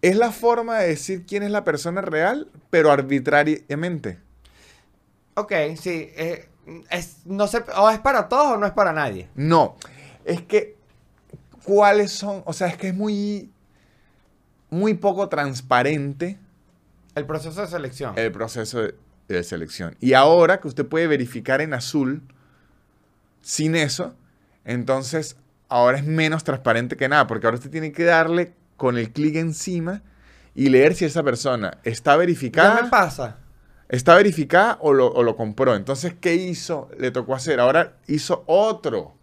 [0.02, 4.18] Es la forma de decir quién es la persona real, pero arbitrariamente.
[5.36, 5.52] Ok,
[5.82, 6.10] sí.
[6.16, 6.48] eh,
[6.90, 9.28] es, no sé, o es para todos o no es para nadie.
[9.36, 9.76] No.
[10.24, 10.78] Es que.
[11.64, 12.42] ¿Cuáles son?
[12.46, 13.52] O sea, es que es muy.
[14.72, 16.38] Muy poco transparente
[17.16, 18.14] El proceso de selección.
[18.18, 18.96] el proceso de,
[19.28, 19.96] de selección.
[20.00, 22.22] Y ahora que usted puede verificar en azul
[23.42, 24.16] sin eso,
[24.66, 25.38] entonces
[25.68, 29.36] ahora es menos transparente que nada, porque ahora usted tiene que darle con el clic
[29.36, 30.02] encima
[30.56, 33.38] y leer si esa persona está ¿Qué me verificada, pasa?
[33.88, 35.76] está verificada o lo, o lo compró.
[35.76, 36.90] Entonces, ¿qué hizo?
[36.98, 37.60] Le tocó hacer.
[37.60, 39.14] Ahora hizo otro.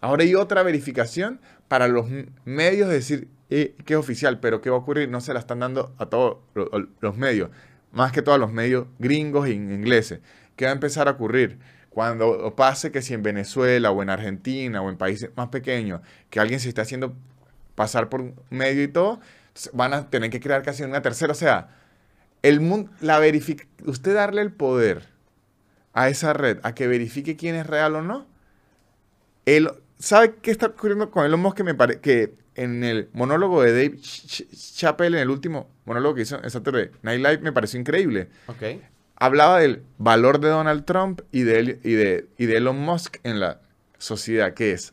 [0.00, 2.06] Ahora hay otra verificación para los
[2.44, 5.08] medios decir eh, que es oficial, pero ¿qué va a ocurrir?
[5.08, 7.50] No se la están dando a todos lo- lo- los medios,
[7.92, 10.20] más que todos los medios gringos e ingleses.
[10.56, 11.58] ¿Qué va a empezar a ocurrir?
[11.90, 16.00] Cuando pase que si en Venezuela o en Argentina o en países más pequeños,
[16.30, 17.14] que alguien se está haciendo
[17.76, 19.20] pasar por un medio y todo,
[19.72, 21.32] van a tener que crear casi una tercera.
[21.32, 21.68] O sea,
[22.42, 23.20] el mundo, la
[23.86, 25.08] usted darle el poder
[25.92, 28.26] a esa red a que verifique quién es real o no,
[29.46, 33.62] él, ¿sabe qué está ocurriendo con Elon Musk que me parece que en el monólogo
[33.62, 37.38] de Dave Ch- Ch- Chappelle, en el último monólogo que hizo en Saturday Night Live,
[37.38, 38.28] me pareció increíble.
[39.16, 43.16] Hablaba del valor de Donald Trump y de, él- y de, y de Elon Musk
[43.22, 43.60] en la
[43.98, 44.92] sociedad, que es,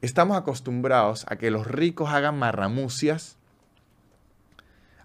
[0.00, 3.36] estamos acostumbrados a que los ricos hagan marramucias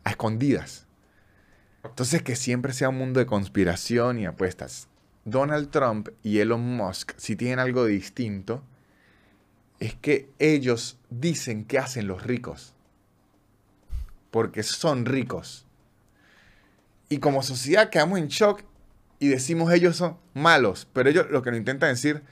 [0.04, 0.86] a escondidas.
[1.84, 4.88] Entonces, que siempre sea un mundo de conspiración y apuestas.
[5.26, 8.64] Donald Trump y Elon Musk, si tienen algo distinto,
[9.80, 12.74] es que ellos dicen que hacen los ricos.
[14.32, 15.66] Porque son ricos.
[17.10, 18.62] Y como sociedad quedamos en shock
[19.20, 20.88] y decimos ellos son malos.
[20.94, 22.24] Pero ellos lo que nos intentan decir,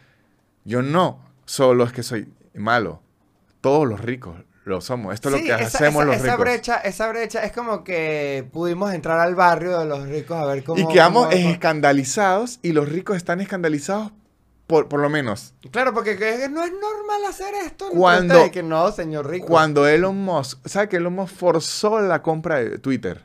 [0.66, 3.02] yo no solo es que soy malo.
[3.62, 4.36] Todos los ricos
[4.66, 5.14] lo somos.
[5.14, 6.39] Esto es Sí, lo que esa- hacemos esa- los esa ricos.
[6.39, 10.64] Brecha, esa brecha es como que pudimos entrar al barrio de los ricos a ver
[10.64, 10.80] cómo...
[10.82, 14.12] y quedamos cómo- escandalizados y los ricos están escandalizados
[14.68, 17.89] por, por lo menos Claro, porque que no es normal hacer esto.
[17.91, 19.45] Cuando- ustedes, Que no, señor rico.
[19.47, 23.24] cuando Elon Musk, ¿sabe que Elon Musk forzó la compra de Twitter?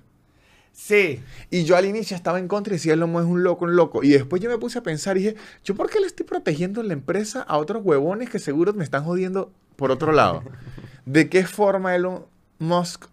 [0.73, 1.23] Sí.
[1.51, 3.77] Y yo al inicio estaba en contra y decía, Elon Musk es un loco, un
[3.77, 4.03] loco.
[4.03, 6.83] Y después yo me puse a pensar y dije, ¿yo por qué le estoy protegiendo
[6.83, 10.43] la empresa a otros huevones que seguro me están jodiendo por otro lado?
[11.07, 12.25] ¿De qué forma Elon
[12.59, 13.07] Musk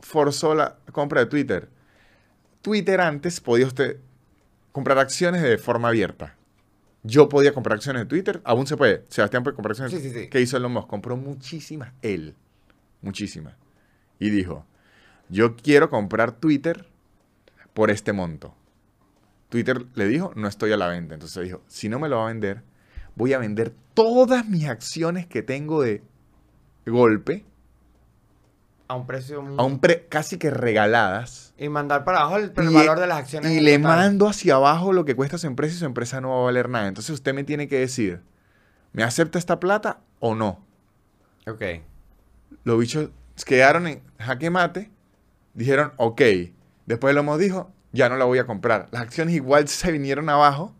[0.00, 1.68] forzó la compra de Twitter?
[2.62, 3.96] Twitter antes podía usted
[4.70, 6.36] comprar acciones de forma abierta.
[7.02, 9.04] Yo podía comprar acciones de Twitter, aún se puede.
[9.08, 9.92] Sebastián puede comprar acciones.
[9.92, 10.28] Sí, sí, sí.
[10.28, 10.88] ¿Qué hizo Elon Musk?
[10.88, 12.36] Compró muchísimas, él.
[13.00, 13.56] Muchísimas.
[14.18, 14.64] Y dijo,
[15.28, 16.86] yo quiero comprar Twitter
[17.74, 18.54] por este monto.
[19.48, 21.14] Twitter le dijo, no estoy a la venta.
[21.14, 22.62] Entonces dijo, si no me lo va a vender,
[23.16, 26.02] voy a vender todas mis acciones que tengo de
[26.86, 27.44] golpe
[28.88, 29.42] A un precio...
[29.42, 31.54] muy- a un pre casi que regaladas.
[31.58, 33.50] Y mandar para abajo el, el Y- valor de las acciones.
[33.52, 33.96] Y le total.
[33.96, 36.68] mando hacia abajo lo que cuesta su empresa y su empresa no va a valer
[36.68, 36.88] nada.
[36.88, 38.20] Entonces usted me tiene que decir,
[38.92, 40.64] ¿me acepta esta plata o no?
[41.46, 41.62] Ok.
[42.64, 43.10] Los bichos
[43.46, 44.90] quedaron en jaque mate,
[45.54, 46.20] dijeron, ok.
[46.86, 48.88] Después Lomo dijo, ya no la voy a comprar.
[48.90, 50.74] Las acciones igual se vinieron abajo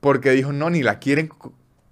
[0.00, 1.30] porque dijo, no, ni la quieren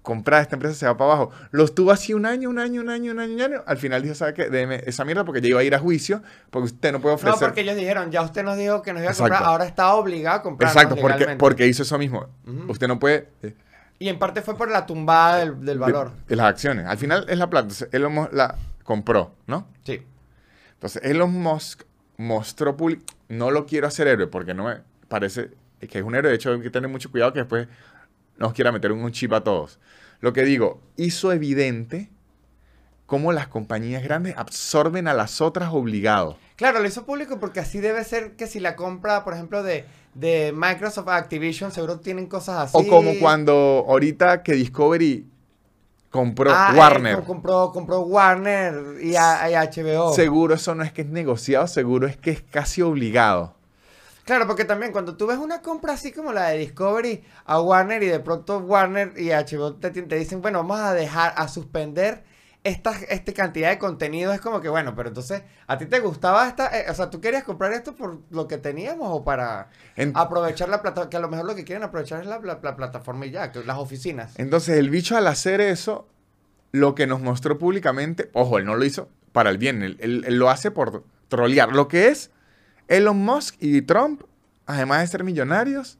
[0.07, 1.31] comprar, esta empresa se va para abajo.
[1.51, 3.63] Los tuvo así un año, un año, un año, un año, un año.
[3.67, 4.49] Al final dijo, ¿sabe qué?
[4.49, 7.15] Deme esa mierda porque ya iba a ir a juicio, porque usted no puede No,
[7.17, 7.39] ofrecer.
[7.49, 9.33] porque ellos dijeron, ya usted nos dijo que nos iba a Exacto.
[9.33, 10.69] comprar, ahora está obligado a comprar.
[10.71, 12.25] Exacto, porque, porque hizo eso mismo.
[12.69, 13.27] Usted no puede...
[13.43, 13.53] eh,
[13.99, 16.11] Y en parte fue por la tumbada del, del valor.
[16.11, 16.85] De, de las acciones.
[16.85, 17.63] Al final es la plata.
[17.63, 19.67] Entonces, Elon Musk la compró, ¿no?
[19.83, 20.01] Sí.
[20.75, 21.83] Entonces, Elon Musk
[22.17, 23.03] mostró público.
[23.29, 24.77] No lo quiero hacer héroe porque no me
[25.09, 25.49] parece
[25.81, 26.29] que es un héroe.
[26.31, 27.67] De hecho, hay que tener mucho cuidado que después
[28.37, 29.79] nos quiera meter un chip a todos.
[30.19, 32.09] Lo que digo, hizo evidente
[33.05, 36.35] cómo las compañías grandes absorben a las otras obligados.
[36.55, 39.85] Claro, lo hizo público porque así debe ser que si la compra, por ejemplo, de,
[40.15, 42.77] de Microsoft Activision, seguro tienen cosas así.
[42.77, 45.25] O como cuando ahorita que Discovery
[46.09, 47.15] compró Ah, eh, Warner.
[47.17, 50.13] com- compró, compró Warner y, a- y HBO.
[50.13, 53.55] Seguro eso no es que es negociado, seguro es que es casi obligado.
[54.27, 58.03] Claro, porque también cuando tú ves una compra así como la de Discovery a Warner
[58.03, 62.23] y de pronto Warner y HBO te, te dicen, bueno, vamos a dejar, a suspender
[62.63, 66.45] esta, esta cantidad de contenido, es como que, bueno, pero entonces, ¿a ti te gustaba
[66.45, 66.77] esta?
[66.77, 70.67] eh, o sea, ¿tú querías comprar esto por lo que teníamos o para En- aprovechar
[70.67, 71.09] la plataforma?
[71.09, 73.53] Que a lo mejor lo que quieren aprovechar es la, la- la plataforma y ya,
[73.53, 74.37] que las oficinas.
[74.37, 76.05] Entonces el bicho al hacer eso,
[76.73, 80.25] lo que nos mostró públicamente, ojo, él no lo hizo para el bien, él, él-
[80.27, 81.71] él lo hace por trolear.
[81.73, 82.31] Lo que es
[82.87, 84.23] Elon Musk y Trump,
[84.65, 85.97] además de ser millonarios,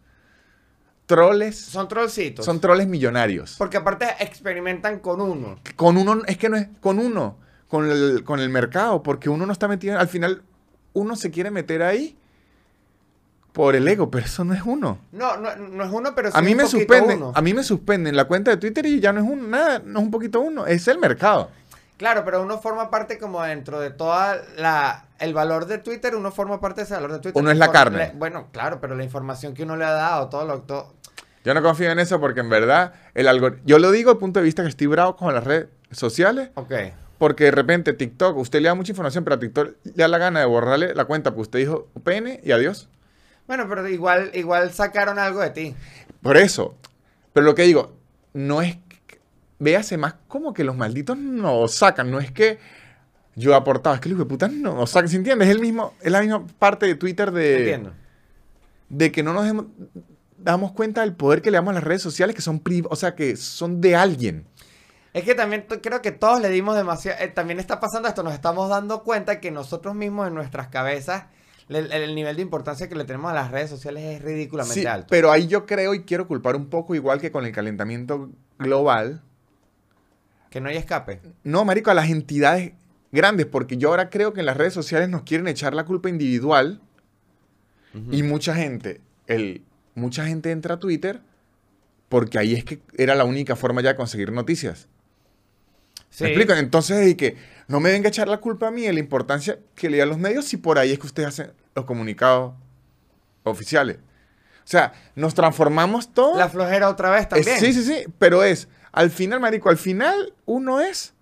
[1.05, 2.45] troles, Son trollcitos.
[2.45, 3.55] son troles millonarios.
[3.57, 5.59] Porque aparte experimentan con uno.
[5.75, 9.45] Con uno, es que no es con uno, con el, con el mercado, porque uno
[9.45, 10.43] no está metido, al final
[10.93, 12.17] uno se quiere meter ahí
[13.53, 14.99] por el ego, pero eso no es uno.
[15.11, 17.31] No, no, no es uno, pero sí A mí un me suspenden, uno.
[17.33, 19.99] a mí me suspenden la cuenta de Twitter y ya no es un nada, no
[19.99, 21.49] es un poquito uno, es el mercado.
[21.97, 25.05] Claro, pero uno forma parte como dentro de toda la...
[25.19, 27.41] El valor de Twitter, uno forma parte de ese valor de Twitter.
[27.41, 27.97] Uno es la carne.
[27.97, 30.61] le- bueno, claro, pero la información que uno le ha dado, todo lo...
[30.61, 30.93] Todo,
[31.43, 34.19] Yo no confío en eso porque en verdad el algoritmo, yo lo digo desde el
[34.19, 36.71] punto de vista que estoy bravo con las redes sociales, ok.
[37.17, 40.19] porque de repente TikTok, usted le da mucha información, pero a TikTok le da la
[40.19, 42.89] gana de borrarle la cuenta, pues usted dijo pene y adiós.
[43.47, 45.75] Bueno, pero igual, igual sacaron algo de ti.
[46.21, 46.75] Por eso.
[47.33, 47.93] Pero lo que digo,
[48.33, 48.77] no es.
[49.59, 52.11] Véase más como que los malditos nos sacan.
[52.11, 52.59] No es que
[53.35, 55.09] yo he aportado, es que los hijo de puta no nos sacan.
[55.09, 55.45] ¿Se entiende?
[55.45, 57.93] Es, el mismo, es la misma parte de Twitter de, Entiendo.
[58.89, 59.65] de que no nos demos-
[60.37, 62.95] damos cuenta del poder que le damos a las redes sociales, que son priv- o
[62.95, 64.45] sea, que son de alguien.
[65.13, 67.17] Es que también creo que todos le dimos demasiado...
[67.23, 71.25] eh, también está pasando esto, nos estamos dando cuenta que nosotros mismos en nuestras cabezas,
[71.69, 75.07] el nivel de importancia que le tenemos a las redes sociales es ridículamente Sí, alto.
[75.09, 78.29] pero ahí yo creo y quiero culpar un poco, igual que con el calentamiento
[78.59, 79.23] global,
[80.49, 81.21] Que no hay escape.
[81.43, 82.73] No, marico, a las entidades
[83.11, 86.09] grandes, porque yo ahora creo que en las redes sociales nos quieren echar la culpa
[86.09, 86.81] individual
[88.11, 89.63] y mucha gente, el,
[89.95, 91.19] mucha gente entra a Twitter
[92.09, 94.87] porque ahí es que era la única forma ya de conseguir noticias.
[96.11, 96.23] Sí.
[96.23, 96.53] ¿Me explico?
[96.53, 97.37] Entonces, y que
[97.67, 100.09] no me venga a echar la culpa a mí de la importancia que le dan
[100.09, 102.53] los medios si por ahí es que ustedes hacen los comunicados
[103.43, 103.97] oficiales.
[103.97, 106.37] O sea, nos transformamos todos.
[106.37, 107.59] La flojera otra vez Es- también.
[107.59, 108.67] sí, sí, sí, pero es,
[108.97, 111.13] al final, marico, al final uno es,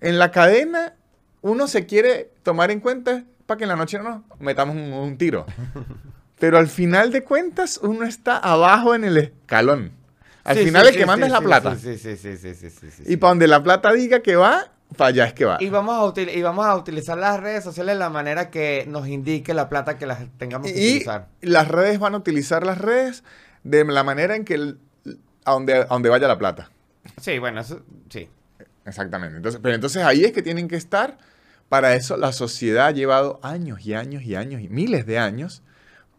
[0.00, 0.94] en la cadena,
[1.42, 4.92] uno se quiere tomar en cuenta para que en la noche no nos metamos un,
[4.92, 5.46] un tiro.
[6.38, 9.92] Pero al final de cuentas, uno está abajo en el escalón.
[10.44, 11.74] Al Sí, final sí, el sí, que manda es la plata.
[11.76, 15.24] Sí, sí, sí, sí, sí, Y para donde la plata diga que va, para allá
[15.24, 15.56] es que va.
[15.60, 18.84] Y vamos, a util- y vamos a utilizar las redes sociales de la manera que
[18.86, 21.28] nos indique la plata que las tengamos que Y utilizar.
[21.40, 23.24] las redes van a utilizar las redes
[23.64, 24.78] de la manera en que el-
[25.44, 26.70] a, donde, a donde vaya la plata.
[27.20, 28.28] Sí, bueno, eso, sí.
[28.84, 29.36] Exactamente.
[29.36, 31.18] Entonces, pero entonces ahí es que tienen que estar.
[31.68, 35.62] Para eso la sociedad ha llevado años y años y años y miles de años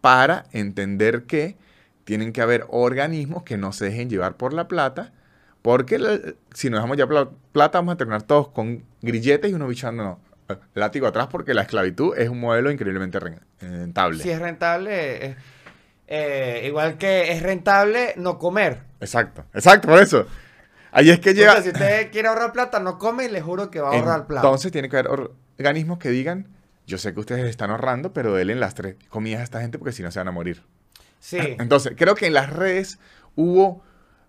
[0.01, 1.55] para entender que
[2.03, 5.13] tienen que haber organismos que no se dejen llevar por la plata,
[5.61, 6.19] porque la-
[6.53, 10.17] si nos dejamos ya pla- plata vamos a terminar todos con grilletes y uno bichándonos
[10.73, 14.23] látigo atrás porque la esclavitud es un modelo increíblemente ren- rentable.
[14.23, 15.35] Si es rentable, eh,
[16.07, 18.81] eh, igual que es rentable no comer.
[19.01, 20.25] Exacto, exacto, por eso.
[20.97, 21.53] Ahí es que O llega...
[21.53, 24.25] sea, si usted quiere ahorrar plata, no come y le juro que va a ahorrar
[24.25, 24.47] plata.
[24.47, 25.29] Entonces tiene que haber
[25.59, 26.47] organismos que digan,
[26.87, 29.91] yo sé que ustedes están ahorrando, pero denle las tres comidas a esta gente porque
[29.91, 30.63] si no se van a morir.
[31.19, 31.37] Sí.
[31.59, 32.97] Entonces, creo que en las redes
[33.35, 33.83] hubo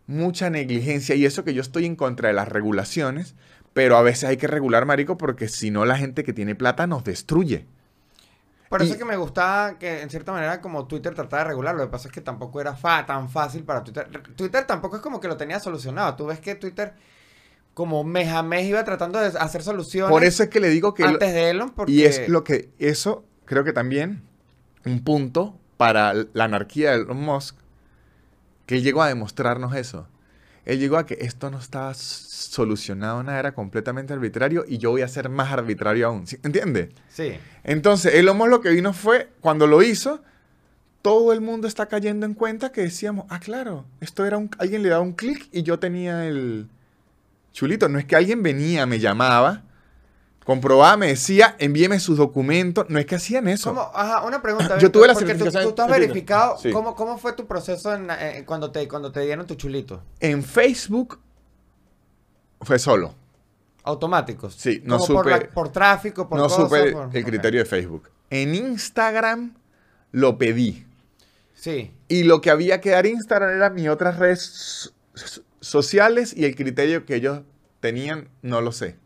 [0.07, 3.35] mucha negligencia y eso que yo estoy en contra de las regulaciones,
[3.73, 6.87] pero a veces hay que regular, marico, porque si no la gente que tiene plata
[6.87, 7.67] nos destruye.
[8.69, 11.49] Por eso y- es que me gustaba que en cierta manera como Twitter trataba de
[11.49, 11.75] regular.
[11.75, 14.09] Lo que pasa es que tampoco era fa- tan fácil para Twitter.
[14.37, 16.15] Twitter tampoco es como que lo tenía solucionado.
[16.17, 16.95] Tú ves que Twitter
[17.75, 20.95] como mes a mes iba tratando de hacer soluciones Por eso es que le digo
[20.95, 21.05] que...
[21.05, 21.71] lo- antes de Elon.
[21.71, 21.93] Porque...
[21.93, 24.23] Y es lo que, eso creo que también
[24.85, 27.57] un punto para la anarquía de Elon Musk,
[28.67, 30.09] que él llegó a demostrarnos eso.
[30.69, 35.01] Él llegó a que esto no estaba solucionado, nada, era completamente arbitrario y yo voy
[35.01, 36.27] a ser más arbitrario aún.
[36.27, 36.39] ¿sí?
[36.43, 36.91] ¿Entiendes?
[37.09, 37.39] Sí.
[37.65, 40.23] Entonces, Elon Musk lo que vino fue, cuando lo hizo,
[41.01, 44.83] todo el mundo está cayendo en cuenta que decíamos, ah, claro, esto era un, alguien
[44.83, 46.69] le daba un clic y yo tenía el
[47.55, 47.89] chulito.
[47.89, 49.63] No es que alguien venía, me llamaba,
[50.49, 52.87] comprobaba, me decía, envíeme sus documentos.
[52.89, 53.69] No es que hacían eso.
[53.69, 53.91] ¿Cómo?
[53.95, 54.79] Ajá, una pregunta.
[54.79, 56.09] Yo tuve la porque tú- certificación Tú, estás en Twitter.
[56.09, 56.57] verificado.
[56.57, 56.71] Sí.
[56.73, 60.03] ¿Cómo, ¿Cómo fue tu proceso en, eh, cuando, te, cuando te dieron tu chulito?
[60.21, 61.19] En Facebook
[62.63, 63.15] fue solo.
[63.85, 64.55] Automáticos.
[64.55, 67.61] Sí, no Como por, supe- la- por tráfico, por no cosas, supe por- el criterio
[67.61, 68.09] de Facebook.
[68.31, 69.55] En Instagram
[70.13, 70.87] lo pedí.
[71.53, 71.93] Sí.
[72.09, 76.57] Y lo que había que dar Instagram eran mis otras redes so- sociales y el
[76.57, 77.43] criterio que ellos
[77.81, 78.97] tenían, no lo sé.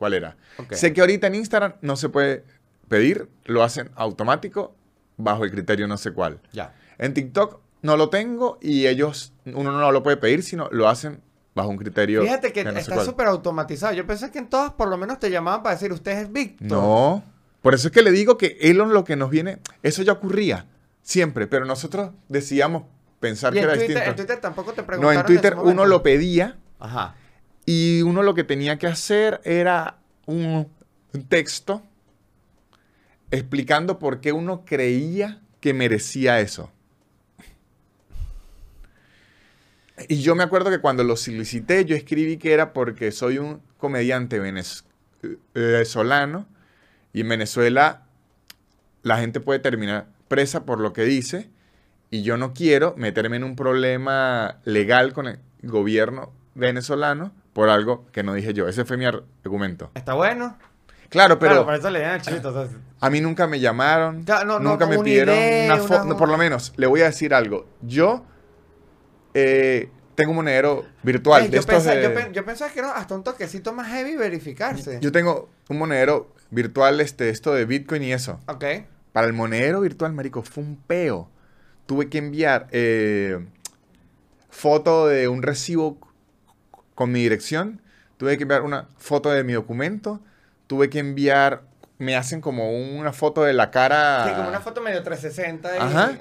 [0.00, 0.34] ¿Cuál era?
[0.70, 2.42] Sé que ahorita en Instagram no se puede
[2.88, 4.74] pedir, lo hacen automático
[5.18, 6.40] bajo el criterio no sé cuál.
[6.54, 6.72] Ya.
[6.96, 11.20] En TikTok no lo tengo y ellos, uno no lo puede pedir, sino lo hacen
[11.54, 13.92] bajo un criterio Fíjate que no está súper automatizado.
[13.92, 16.66] Yo pensé que en todas por lo menos te llamaban para decir, usted es Víctor.
[16.66, 17.22] No.
[17.60, 20.64] Por eso es que le digo que Elon lo que nos viene, eso ya ocurría
[21.02, 22.84] siempre, pero nosotros decíamos
[23.20, 24.10] pensar Y que en era Twitter, distinto.
[24.12, 25.20] en Twitter tampoco te no, preguntaron.
[25.20, 27.16] en Twitter uno lo pedía Ajá.
[27.72, 30.66] Y uno lo que tenía que hacer era un,
[31.28, 31.84] texto
[33.30, 36.72] explicando por qué uno creía que merecía eso.
[40.08, 43.62] Y yo me acuerdo que cuando lo solicité, yo escribí que era porque soy un
[43.76, 46.48] comediante eh, venezolano
[47.12, 48.02] y en Venezuela
[49.04, 51.50] la gente puede terminar presa por lo que dice
[52.10, 58.06] y yo no quiero meterme en un problema legal con el gobierno venezolano por algo
[58.12, 58.68] que no dije yo.
[58.68, 59.90] Ese fue mi argumento.
[59.94, 60.56] ¿Está bueno?
[61.08, 62.48] Claro, pero claro, por eso le dieron el chulito.
[62.50, 62.68] o sea,
[63.00, 66.16] a mí nunca me llamaron, Claro, no, nunca no, me una pidieron idea, una foto.
[66.16, 67.66] por lo menos, le voy a decir algo.
[67.82, 68.24] Yo
[69.34, 71.42] eh, tengo un monedero virtual.
[71.42, 74.16] Ey, de yo, estos de- yo, yo pensaba que era hasta un toquecito más heavy
[74.16, 74.98] verificarse.
[75.00, 78.38] yo tengo un monedero virtual, este, esto de Bitcoin y eso.
[78.46, 78.64] ok.
[79.12, 81.28] Para el monedero virtual, marico, fue un peo.
[81.86, 83.44] Tuve que enviar eh,
[84.48, 85.98] foto de un recibo
[87.00, 87.80] con mi dirección.
[88.18, 90.20] Tuve que enviar una foto de mi documento.
[90.66, 91.62] Tuve que enviar,
[91.96, 94.26] me hacen como una foto de la cara.
[94.26, 95.76] Sí, como una foto medio 360.
[95.76, 96.18] Y, Ajá.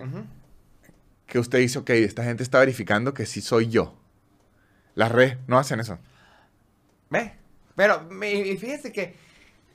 [1.26, 3.94] Que usted dice, ok, esta gente está verificando que sí soy yo.
[4.96, 6.00] Las redes no hacen eso.
[7.10, 7.34] ¿Ves?
[7.76, 9.18] Pero, y fíjense que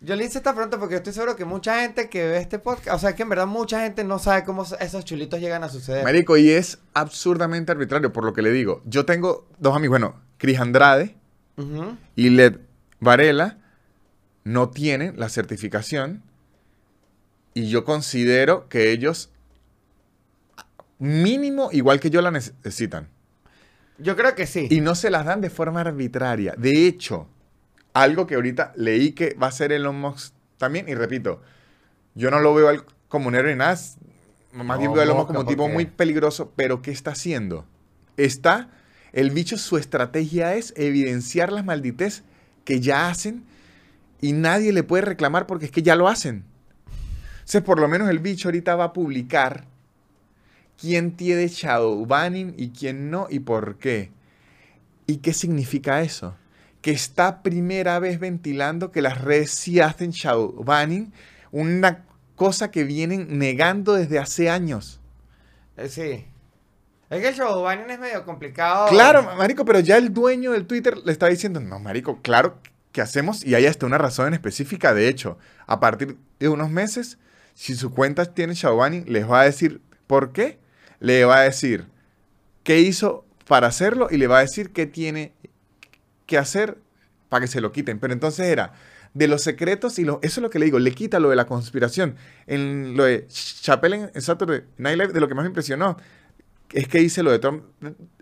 [0.01, 2.97] yo le hice esta pregunta porque estoy seguro que mucha gente que ve este podcast,
[2.97, 6.03] o sea, que en verdad mucha gente no sabe cómo esos chulitos llegan a suceder.
[6.03, 8.81] Marico, y es absurdamente arbitrario, por lo que le digo.
[8.87, 11.15] Yo tengo dos amigos, bueno, Cris Andrade
[12.17, 12.59] y Led
[13.01, 13.57] Varela
[14.45, 16.23] no tienen la certificación
[17.55, 19.31] y yo considero que ellos
[20.99, 23.09] mínimo igual que yo la necesitan
[23.97, 24.69] Yo creo que sí.
[24.71, 26.55] y no se las dan de forma arbitraria.
[26.59, 27.27] De hecho,
[27.95, 31.41] algo que ahorita leí que va a ser Elon Musk también y repito,
[32.15, 33.79] yo no lo veo al- como un héroe nada,
[34.53, 37.13] más bien No, veo a Elon Musk como un tipo muy peligroso, pero ¿qué está
[37.13, 37.65] haciendo?
[38.19, 38.69] Está
[39.15, 42.25] el bicho su estrategia es evidenciar las maldites
[42.65, 43.45] que ya hacen
[44.21, 46.45] y nadie le puede reclamar porque es que ya lo hacen.
[47.35, 49.67] Entonces, por lo menos el bicho ahorita va a publicar
[50.81, 54.11] quién tiene shadow banning y quién no y por qué.
[55.07, 56.35] ¿Y qué significa eso?
[56.81, 61.13] Que está primera vez ventilando que las redes sí hacen shadow banning,
[61.53, 62.05] una
[62.35, 64.99] cosa que vienen negando desde hace años.
[65.77, 66.25] Eh, sí.
[67.15, 68.89] Es que el show es medio complicado.
[68.89, 72.59] Claro, marico, pero ya el dueño del Twitter le está diciendo, no, marico, claro
[72.91, 74.95] que hacemos y hay hasta una razón en específica.
[74.95, 77.19] De hecho, a partir de unos meses,
[77.55, 80.59] si su cuenta tiene shadow banning, les va a decir por qué,
[80.99, 81.87] le va a decir
[82.65, 85.33] qué hizo para hacerlo y le va a decir qué tiene
[86.27, 86.79] que hacer
[87.29, 88.01] para que se lo quiten.
[88.01, 88.73] Pero entonces era
[89.13, 91.47] de los secretos y eso es lo que le digo, le quita lo de la
[91.47, 92.17] conspiración.
[92.47, 95.97] En lo de en Saturday Night Live, de lo que más me impresionó,
[96.75, 97.65] es que dice lo de Trump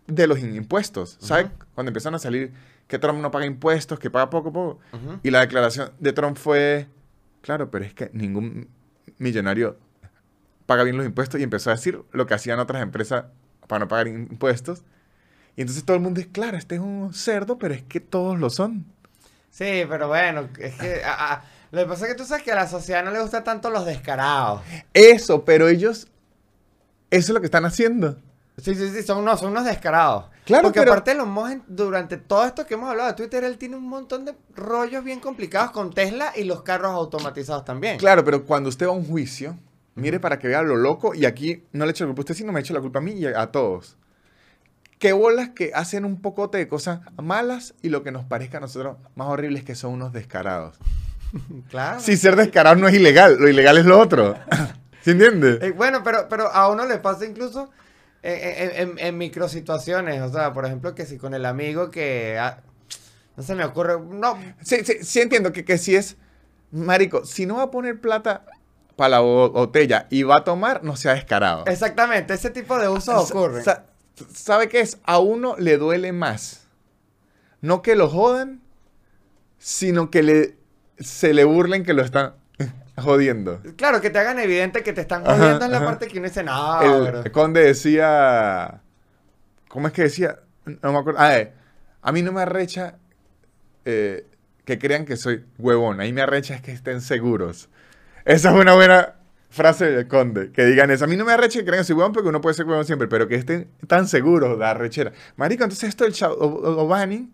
[0.07, 1.17] de los impuestos.
[1.21, 1.47] ¿Sabes?
[1.75, 2.53] Cuando empezaron a salir
[2.87, 4.81] que Trump no paga impuestos, que paga poco, poco.
[5.23, 6.89] Y la declaración de Trump fue,
[7.41, 8.69] claro, pero es que ningún
[9.19, 9.79] millonario
[10.67, 13.25] paga bien los impuestos y empezó a decir lo que hacían otras empresas
[13.67, 14.83] para no pagar impuestos.
[15.57, 18.39] Y entonces todo el mundo es, claro, este es un cerdo, pero es que todos
[18.39, 18.87] lo son.
[19.51, 22.53] Sí, pero bueno, es que a- a- lo que pasa es que tú sabes que
[22.53, 24.63] a la sociedad no le gustan tanto los descarados.
[24.95, 26.09] Eso, pero ellos,
[27.11, 28.19] eso es lo que están haciendo.
[28.59, 30.27] Sí, sí, sí, son unos, son unos descarados.
[30.45, 33.57] Claro, Porque pero- aparte los Musk, durante todo esto que hemos hablado de Twitter, él
[33.59, 37.97] tiene un montón de rollos bien complicados con Tesla y los carros automatizados también.
[37.99, 39.57] Claro, pero cuando usted va a un juicio,
[39.95, 42.35] mire para que vea lo loco, y aquí no le echo la culpa a usted,
[42.35, 43.97] sino me echo la culpa a mí y a, a todos.
[44.99, 48.61] qué bolas que hacen un pocote de cosas malas y lo que nos parezca a
[48.61, 50.77] nosotros más horrible es que son unos descarados.
[51.71, 51.99] Claro.
[52.01, 54.35] Si ser descarado no es ilegal, lo ilegal es lo otro.
[55.03, 55.63] ¿Sí entiendes?
[55.63, 57.71] Eh, bueno, pero, pero a uno le pasa incluso
[58.23, 60.21] en, en, en- en microsituaciones.
[60.23, 62.39] O sea, por ejemplo, que si con el amigo que...
[62.39, 62.61] ah,
[63.37, 63.99] no se me ocurre...
[64.01, 66.17] No, Sí, sí, sí entiendo que, que si es,
[66.71, 68.45] marico, si no va a poner plata
[68.97, 71.65] para la bo- botella y va a tomar, no sea descarado.
[71.67, 72.35] exactamente.
[72.35, 73.65] Ese tipo de Sa- ocurren.
[73.65, 73.87] sa-
[74.35, 74.99] ¿Sabe qué es?
[75.05, 76.67] A uno le duele más.
[77.63, 78.61] No que lo jodan,
[79.59, 80.57] sino que le,
[80.99, 82.35] se le burlen que lo están
[82.97, 83.61] jodiendo.
[83.77, 85.87] Claro, que te hagan evidente que te están Ajá, jodiendo es la ajá.
[85.87, 88.81] parte que uno dice, no, el pero- conde decía.
[89.69, 90.39] ¿Cómo es que decía?
[90.83, 91.19] No me acuerdo.
[91.21, 91.53] Ah, eh,
[92.03, 92.97] a mí no me arrecha
[93.85, 94.27] eh,
[94.65, 96.01] que crean que soy huevón.
[96.01, 97.69] A mí me arrecha es que estén seguros.
[98.25, 99.15] Esa es una buena
[99.49, 100.53] frase del conde.
[100.53, 101.05] Que digan eso.
[101.05, 102.85] A mí no me arrecha que crean que soy huevón porque uno puede ser huevón
[102.85, 105.13] siempre, pero que estén tan seguros de arrechera.
[105.37, 107.33] Marico, entonces esto del shadow banning,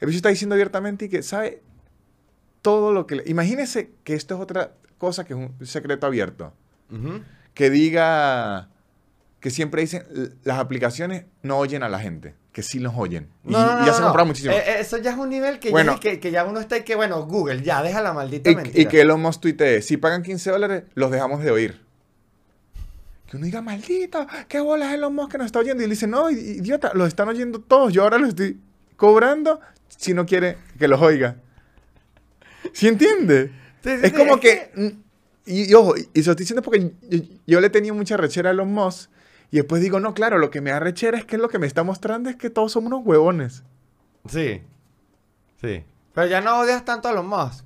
[0.00, 1.60] el bicho está diciendo abiertamente y que sabe
[2.62, 3.16] todo lo que...
[3.16, 6.52] le- Imagínese que esto es otra cosa que es un secreto abierto
[7.54, 8.68] que diga
[9.40, 13.28] que siempre dicen "L- las aplicaciones no oyen a la gente, que sí los oyen.
[13.44, 14.24] Y, No, no, no, y ya se no.
[14.26, 14.52] muchísimo.
[14.54, 15.94] Eh, eh, eso ya es un nivel que, Bueno.
[15.94, 18.56] ya, que, que ya uno está y que, bueno, Google, ya, deja la maldita y,
[18.56, 18.80] mentira.
[18.82, 21.80] y que Elon Musk tuitee, si pagan 15 dólares, los dejamos de oír.
[23.30, 25.80] Que uno diga, maldito, qué bolas Elon Musk que nos está oyendo.
[25.82, 27.92] Y él dice, no, idiota, los están oyendo todos.
[27.92, 28.60] Yo ahora los estoy
[28.96, 31.36] cobrando si no quiere que los oiga.
[32.74, 33.52] ¿Sí entiende?
[33.82, 34.94] Sí, sí, es como es que...
[35.46, 38.50] Y, y ojo, y, se lo estoy diciendo porque yo, yo le tenía mucha rechera
[38.50, 39.10] a Elon Musk.
[39.50, 41.66] Y después digo, no, claro, lo que me da rechera es que lo que me
[41.66, 43.64] está mostrando es que todos somos unos huevones.
[44.28, 44.62] Sí.
[45.60, 45.84] Sí.
[46.14, 47.64] Pero ya no odias tanto a los Musk.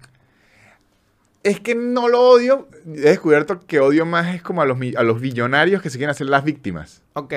[1.42, 2.68] Es que no lo odio.
[2.86, 6.10] He descubierto que odio más es como a los, a los billonarios que se quieren
[6.10, 7.02] hacer las víctimas.
[7.12, 7.34] Ok.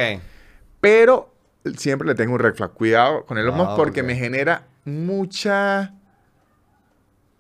[0.80, 1.34] Pero
[1.76, 2.72] siempre le tengo un red flag.
[2.72, 5.94] Cuidado con Elon Ah, Musk porque me genera mucha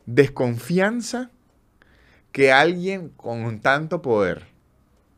[0.07, 1.29] desconfianza
[2.31, 4.47] que alguien con tanto poder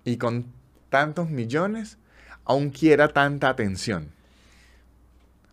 [0.04, 0.52] y con
[0.90, 1.98] tantos millones
[2.44, 4.12] aún quiera tanta atención.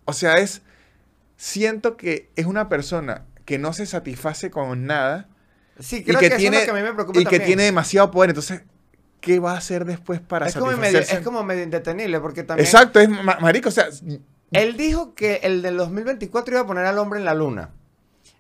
[0.05, 0.63] O sea, es...
[1.37, 5.29] Siento que es una persona que no se satisface con nada
[5.79, 7.25] Sí, y creo que, que, tiene, eso es lo que a mí me preocupa y
[7.27, 8.31] que tiede demasiado poder.
[8.31, 8.63] Entonces,
[9.21, 11.17] ¿qué va a hacer después para es como, medio, satisfacerse?
[11.17, 12.65] es como medio indetenible porque también...
[12.65, 13.89] Exacto, es ma- marico, o sea,
[14.53, 17.71] Él dijo que el del 2024 iba a poner al hombre en la luna.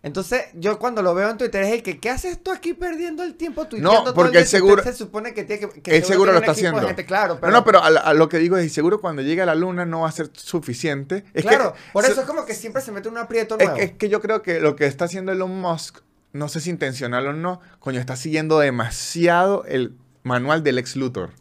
[0.06, 3.24] Entonces, yo cuando lo veo en Twitter es el que, ¿qué haces tú aquí perdiendo
[3.24, 5.82] el tiempo tuiteando todo el porque él si seguro- Se supone que tiene que...
[5.82, 6.80] que él seguro lo está un haciendo.
[6.86, 7.50] gente, claro, pero...
[7.50, 9.46] No, no, pero a, la- a lo que digo es, y seguro cuando llegue a
[9.46, 11.24] la luna no va a ser suficiente.
[11.34, 13.56] Es claro, que, por se- eso es como que siempre se mete en un aprieto
[13.58, 13.76] es, nuevo.
[13.78, 15.98] que- es que yo creo que lo que está haciendo Elon Musk,
[16.32, 21.30] no sé si intencional o no, coño, está siguiendo demasiado el manual del ex Luthor.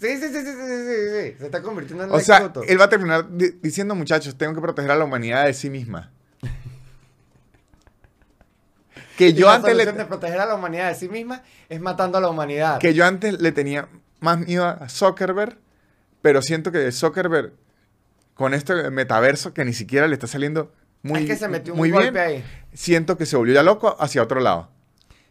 [0.00, 0.94] Sí, sí, sí, sí, sí, sí,
[1.32, 4.36] sí, Se está convirtiendo en O Lex sea, él va a terminar di- diciendo, muchachos,
[4.38, 6.12] tengo que proteger a la humanidad de sí misma.
[9.18, 12.18] Que yo la antes le, de proteger a la humanidad de sí misma es matando
[12.18, 12.78] a la humanidad.
[12.78, 13.88] que yo antes le tenía
[14.20, 15.58] más miedo a Zuckerberg,
[16.22, 17.52] pero siento que Zuckerberg
[18.34, 21.80] con este metaverso que ni siquiera le está saliendo muy, es que se metió un
[21.80, 22.44] muy golpe bien, ahí.
[22.72, 24.70] siento que se volvió ya loco hacia otro lado.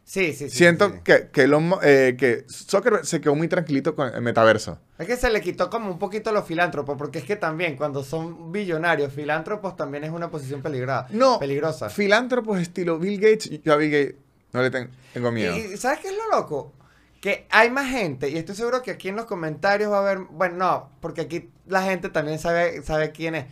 [0.09, 0.57] Sí, sí, sí.
[0.57, 1.01] siento sí, sí.
[1.03, 4.79] Que, que, Elon eh, que Zuckerberg se quedó muy tranquilito con el metaverso.
[4.97, 8.05] Es que se le quitó como un poquito los filántropos, porque es que también cuando
[8.05, 11.07] son billonarios, filántropos también es una posición peligrosa.
[11.09, 11.89] No, Peligrosa.
[11.89, 14.15] Filántropos estilo Bill Gates, yo a Bill Gates
[14.53, 15.53] no le ten- tengo miedo.
[15.57, 16.71] Y, y ¿sabes qué es lo loco?
[17.19, 20.19] Que hay más gente, y estoy seguro que aquí en los comentarios va a haber,
[20.29, 23.45] bueno, no, porque aquí la gente también sabe, sabe quién es.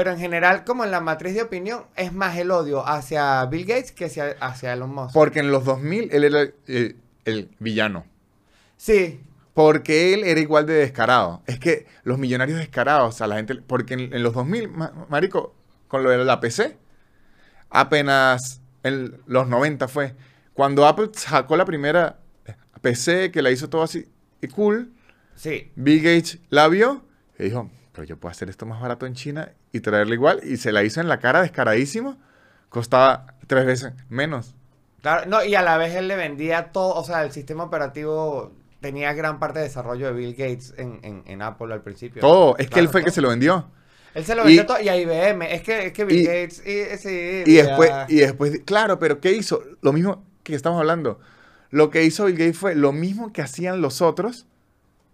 [0.00, 3.66] Pero en general, como en la matriz de opinión, es más el odio hacia Bill
[3.66, 5.12] Gates que hacia, hacia Elon Musk.
[5.12, 6.96] Porque en los 2000 él era el,
[7.26, 8.06] el villano.
[8.78, 9.20] Sí,
[9.52, 11.42] Porque él era igual de descarado.
[11.46, 13.56] Es que los millonarios descarados a la gente.
[13.56, 15.54] Porque en, en los 2000, ma- Marico,
[15.86, 16.78] con lo de la PC,
[17.68, 20.14] apenas en los 90 fue.
[20.54, 22.20] Cuando Apple sacó la primera
[22.80, 24.08] PC que la hizo todo así
[24.40, 24.94] y cool,
[25.34, 25.70] sí.
[25.76, 27.04] Bill Gates la vio
[27.38, 30.40] y dijo: Pero yo puedo hacer esto más barato en China y traerlo igual.
[30.44, 32.16] Y se la hizo en la cara descaradísimo.
[32.68, 34.54] Costaba tres veces menos.
[35.02, 38.52] Claro, no, y a la vez él le vendía todo, o sea, el sistema operativo
[38.80, 42.20] tenía gran parte de desarrollo de Bill Gates en, en, en Apple al principio.
[42.20, 42.56] Todo.
[42.58, 43.66] Es que él fue el que se lo vendió.
[44.14, 46.24] Él se lo vendió Y- todo, y a IBM, es que, es que Bill y-
[46.26, 49.62] Gates, y, sí, Y después, y después, claro, pero ¿qué hizo?
[49.82, 51.18] Lo mismo que estamos hablando.
[51.70, 54.46] Lo que hizo Bill Gates fue lo mismo que hacían los otros,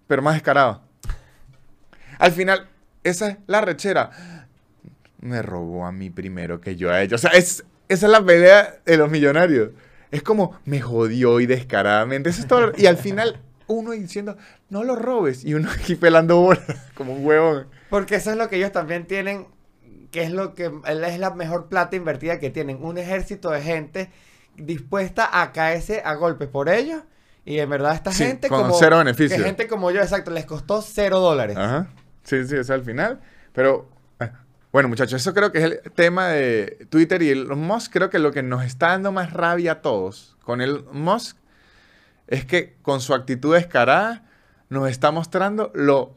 [0.06, 0.82] pero más descarado.
[2.18, 2.68] Al final,
[3.04, 4.10] esa es la rechera.
[5.20, 7.24] Me robó a mí primero que yo a ellos.
[7.24, 9.70] O sea, es, esa es la pelea de los millonarios.
[10.10, 12.30] Es como, me jodió y descaradamente.
[12.30, 12.72] Eso es todo.
[12.76, 14.36] Y al final, uno diciendo,
[14.68, 15.44] no lo robes.
[15.44, 16.64] Y uno aquí pelando bolas,
[16.94, 17.66] como un huevón.
[17.90, 19.46] Porque eso es lo que ellos también tienen,
[20.10, 22.82] que es lo que es la mejor plata invertida que tienen.
[22.82, 24.10] Un ejército de gente
[24.56, 27.02] dispuesta a caerse a golpes por ellos.
[27.44, 28.74] Y en verdad esta Sí, gente con como...
[28.74, 29.36] cero beneficio.
[29.36, 31.56] que gente como yo, exacto, les costó cero dólares.
[31.56, 31.88] Ajá.
[32.24, 33.20] Sí, sí, es al final.
[33.52, 33.88] Pero,
[34.72, 37.92] bueno, muchachos, eso creo que es el tema de Twitter y el Musk.
[37.92, 41.36] Creo que lo que nos está dando más rabia a todos con el Musk
[42.26, 44.24] es que con su actitud descarada
[44.68, 46.14] nos está mostrando lo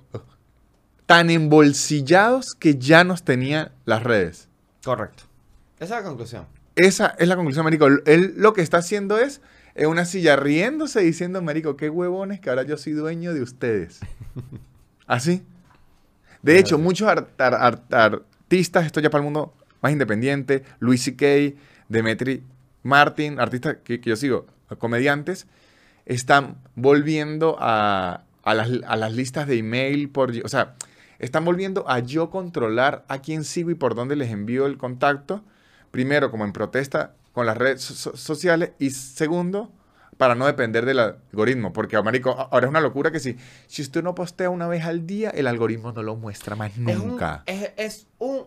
[1.05, 4.47] tan embolsillados que ya nos tenían las redes.
[4.83, 5.23] Correcto.
[5.79, 6.45] Esa es la conclusión.
[6.75, 7.87] Esa es la conclusión, Marico.
[8.05, 9.41] Él lo que está haciendo es
[9.75, 13.99] en una silla riéndose diciendo, Marico, qué huevones que ahora yo soy dueño de ustedes.
[15.07, 15.43] Así.
[16.41, 21.03] De hecho, muchos ar- ar- ar- artistas, esto ya para el mundo más independiente, Luis
[21.03, 21.55] C.K.,
[21.87, 22.41] Demetri
[22.81, 24.47] Martin, artistas que, yo sigo,
[24.79, 25.45] comediantes,
[26.07, 30.31] están volviendo a, a las, a las listas de email por...
[30.43, 30.73] O sea,
[31.19, 35.43] están volviendo a yo controlar a quién sigo y por dónde les envío el contacto.
[35.91, 38.71] Primero, como en protesta con las redes so- so- sociales.
[38.79, 39.71] Y segundo,
[40.19, 41.71] para no depender del algoritmo.
[41.71, 43.37] Porque, marico, a- ahora es una locura que si,
[43.67, 46.77] si usted no postea una vez al día, el algoritmo no lo muestra más Es
[46.77, 47.43] un, nunca.
[47.45, 48.45] es, es un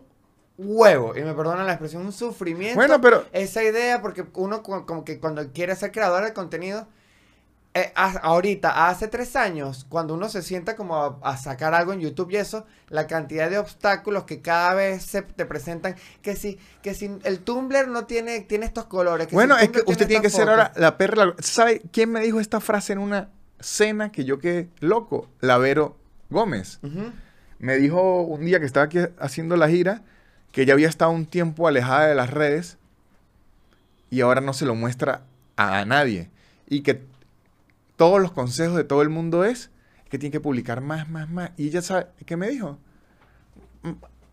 [0.55, 2.75] huevo, y me perdonan la expresión, un sufrimiento.
[2.75, 6.87] Bueno, pero- Esa idea, porque uno como que cuando quiere ser creador de contenido,
[7.75, 11.91] eh, a- ahorita, hace tres años, cuando uno se sienta como a, a sacar algo
[11.93, 16.35] en YouTube y eso, la cantidad de obstáculos que cada vez se te presentan, que
[16.35, 19.25] si, que si el Tumblr no tiene, tiene estos colores.
[19.27, 21.33] que Bueno, es que usted tiene que ser ahora la perra.
[21.39, 23.29] ¿Sabe quién me dijo esta frase en una
[23.59, 25.27] cena que yo quedé loco?
[25.39, 25.97] La Vero
[26.29, 26.79] Gómez.
[27.59, 30.01] Me dijo un día que estaba aquí haciendo la gira
[30.51, 32.77] que ya había estado un tiempo alejada de las redes
[34.11, 35.21] y ahora no se lo muestra
[35.55, 36.29] a nadie.
[36.67, 37.01] Y que
[37.95, 39.71] todos los consejos de todo el mundo es
[40.09, 41.51] que tiene que publicar más, más, más.
[41.57, 42.77] Y ella sabe, ¿qué me dijo?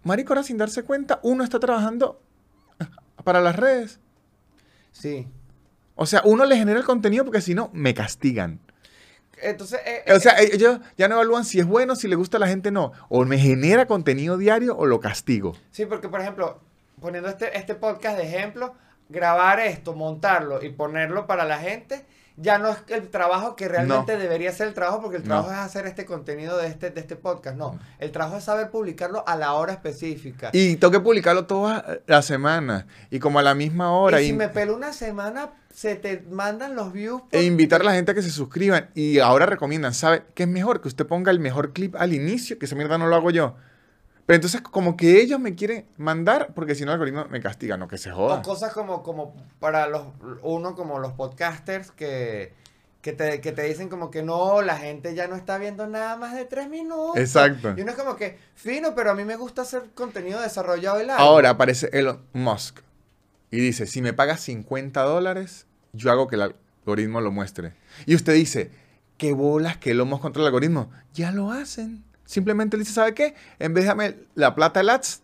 [0.02, 2.20] Marico, ahora sin darse cuenta, uno está trabajando
[3.24, 4.00] para las redes.
[4.92, 5.28] Sí.
[5.94, 8.60] O sea, uno le genera el contenido porque si no, me castigan.
[9.42, 12.40] Entonces, eh, O sea, ellos ya no evalúan si es bueno, si le gusta a
[12.40, 12.92] la gente, no.
[13.08, 15.56] O me genera contenido diario o lo castigo.
[15.70, 16.60] Sí, porque por ejemplo,
[17.00, 18.74] poniendo este, este podcast de ejemplo,
[19.08, 22.06] grabar esto, montarlo y ponerlo para la gente,
[22.40, 25.28] ya no es el trabajo que realmente debería ser el trabajo, porque el No.
[25.28, 27.56] trabajo es hacer este contenido de este, de este podcast.
[27.56, 30.50] No, el trabajo es saber publicarlo a la hora específica.
[30.52, 32.86] Y tengo que publicarlo toda la semana.
[33.10, 34.20] Y como a la misma hora.
[34.22, 37.22] Y si me pelo una semana, se te mandan los views.
[37.22, 38.90] por- E invitar a la gente a que se suscriban.
[38.94, 40.80] Y ahora recomiendan, ¿sabe qué es mejor?
[40.80, 43.56] Que usted ponga el mejor clip al inicio, que esa mierda no lo hago yo.
[44.30, 47.76] Pero entonces, como que ellos me quieren mandar, porque si no, el algoritmo me castiga,
[47.76, 48.36] no que se joda.
[48.36, 50.04] O cosas como, como para los,
[50.42, 52.52] uno como los podcasters que,
[53.02, 56.16] que, te, que te dicen como que no, la gente ya no está viendo nada
[56.16, 57.16] más de tres minutos.
[57.16, 57.74] Exacto.
[57.76, 61.06] Y uno es como que, fino, pero a mí me gusta hacer contenido desarrollado y
[61.06, 61.24] largo.
[61.24, 62.82] Ahora aparece Elon Musk
[63.50, 66.54] y dice, si me pagas 50 dólares, yo hago que el
[66.84, 67.72] algoritmo lo muestre.
[68.06, 68.70] Y usted dice,
[69.18, 70.88] qué bolas que Elon Musk contra el algoritmo.
[71.14, 72.04] Ya lo hacen.
[72.30, 73.34] Simplemente él dice, ¿sabe qué?
[73.58, 75.20] En vez de darme la plata del ads,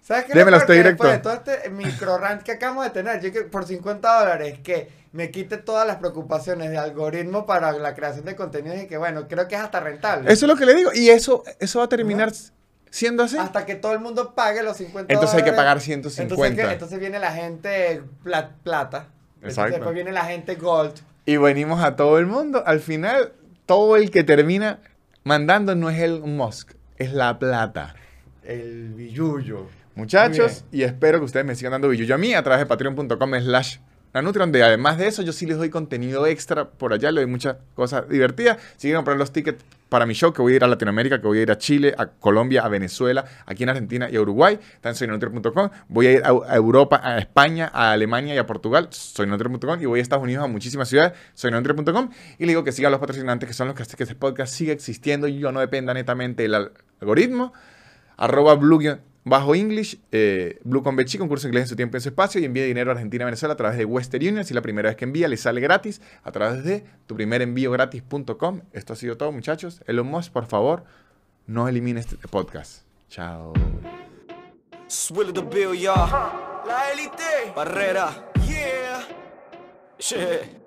[0.00, 0.34] ¿Sabes qué?
[0.34, 1.02] démelo que directo.
[1.02, 4.60] Después de todo este micro rant que acabamos de tener, yo que por 50 dólares
[4.62, 8.96] que me quite todas las preocupaciones de algoritmo para la creación de contenidos y que
[8.96, 10.32] bueno, creo que es hasta rentable.
[10.32, 10.90] eso es lo que le digo.
[10.94, 12.32] Y eso, eso va a terminar
[12.90, 13.36] siendo así.
[13.36, 16.62] Hasta que todo el mundo pague los 50 Entonces hay que pagar Entonces, 150.
[16.68, 19.08] que- entonces viene la gente pla- plata.
[19.36, 19.72] Entonces Exacto.
[19.78, 20.94] Después viene la gente gold.
[21.24, 22.62] Y venimos a todo el mundo.
[22.64, 23.32] Al final,
[23.66, 24.78] todo el que termina
[25.26, 27.96] mandando no es el Musk, es la plata.
[28.44, 29.66] El billullo.
[29.96, 33.34] Muchachos, y espero que ustedes me sigan dando billuyo a mí a través de patreon.com
[33.40, 33.78] slash
[34.16, 37.30] Nanutria, donde además de eso yo sí les doy contenido extra por allá, le doy
[37.30, 38.58] muchas cosas divertidas.
[38.76, 41.26] Si quieren comprar los tickets para mi show, que voy a ir a Latinoamérica, que
[41.26, 44.58] voy a ir a Chile, a Colombia, a Venezuela, aquí en Argentina y a Uruguay,
[44.74, 45.70] está en soynanutria.com.
[45.88, 49.80] Voy a ir a, Europa, a España, a Alemania y a Portugal, soynanutria.com.
[49.80, 52.10] Y voy a Estados Unidos a muchísimas ciudades, soynanutria.com.
[52.38, 54.52] Y le digo que sigan los patrocinantes, que son los que hacen que este podcast
[54.52, 57.52] siga existiendo y yo no dependa netamente del al- algoritmo
[58.16, 58.80] arroba blue
[59.26, 62.40] bajo English, eh, Blue con Bechi, concurso inglés en su tiempo y en su espacio,
[62.40, 64.44] y envía dinero a Argentina y Venezuela a través de Western Union.
[64.44, 67.72] Si la primera vez que envía le sale gratis, a través de tu primer envío
[67.72, 68.60] gratis.com.
[68.72, 69.82] Esto ha sido todo, muchachos.
[69.86, 70.84] Elon Musk, por favor,
[71.48, 72.84] no elimine este podcast.
[73.10, 73.52] Chao.
[74.86, 76.08] Swill the bill, y'all.
[76.64, 77.52] La élite.
[77.54, 78.30] Barrera.
[78.46, 79.08] Yeah.
[79.98, 80.66] Shit.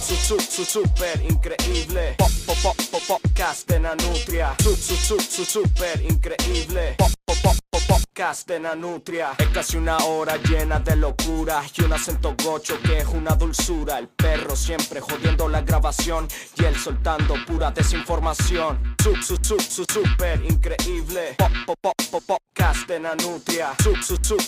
[0.00, 2.14] Su, su, su, su, super increíble.
[2.18, 4.54] Pop, pop, pop, pop, podcast de Nanutria.
[4.62, 6.94] Su, su, su, su, super increíble.
[6.98, 7.10] Pop,
[7.86, 9.32] podcast de Nanutria.
[9.38, 13.98] Es casi una hora llena de locura y un acento gocho que es una dulzura.
[13.98, 18.96] El perro siempre jodiendo la grabación y él soltando pura desinformación.
[19.92, 21.34] Super increíble.
[21.38, 23.74] Pop, pop, pop, pop, podcast de Nanutria.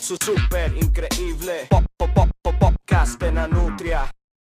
[0.01, 1.67] Super increíble.
[1.71, 4.11] Pop, pop, pop, pop, podcast de Nanutria.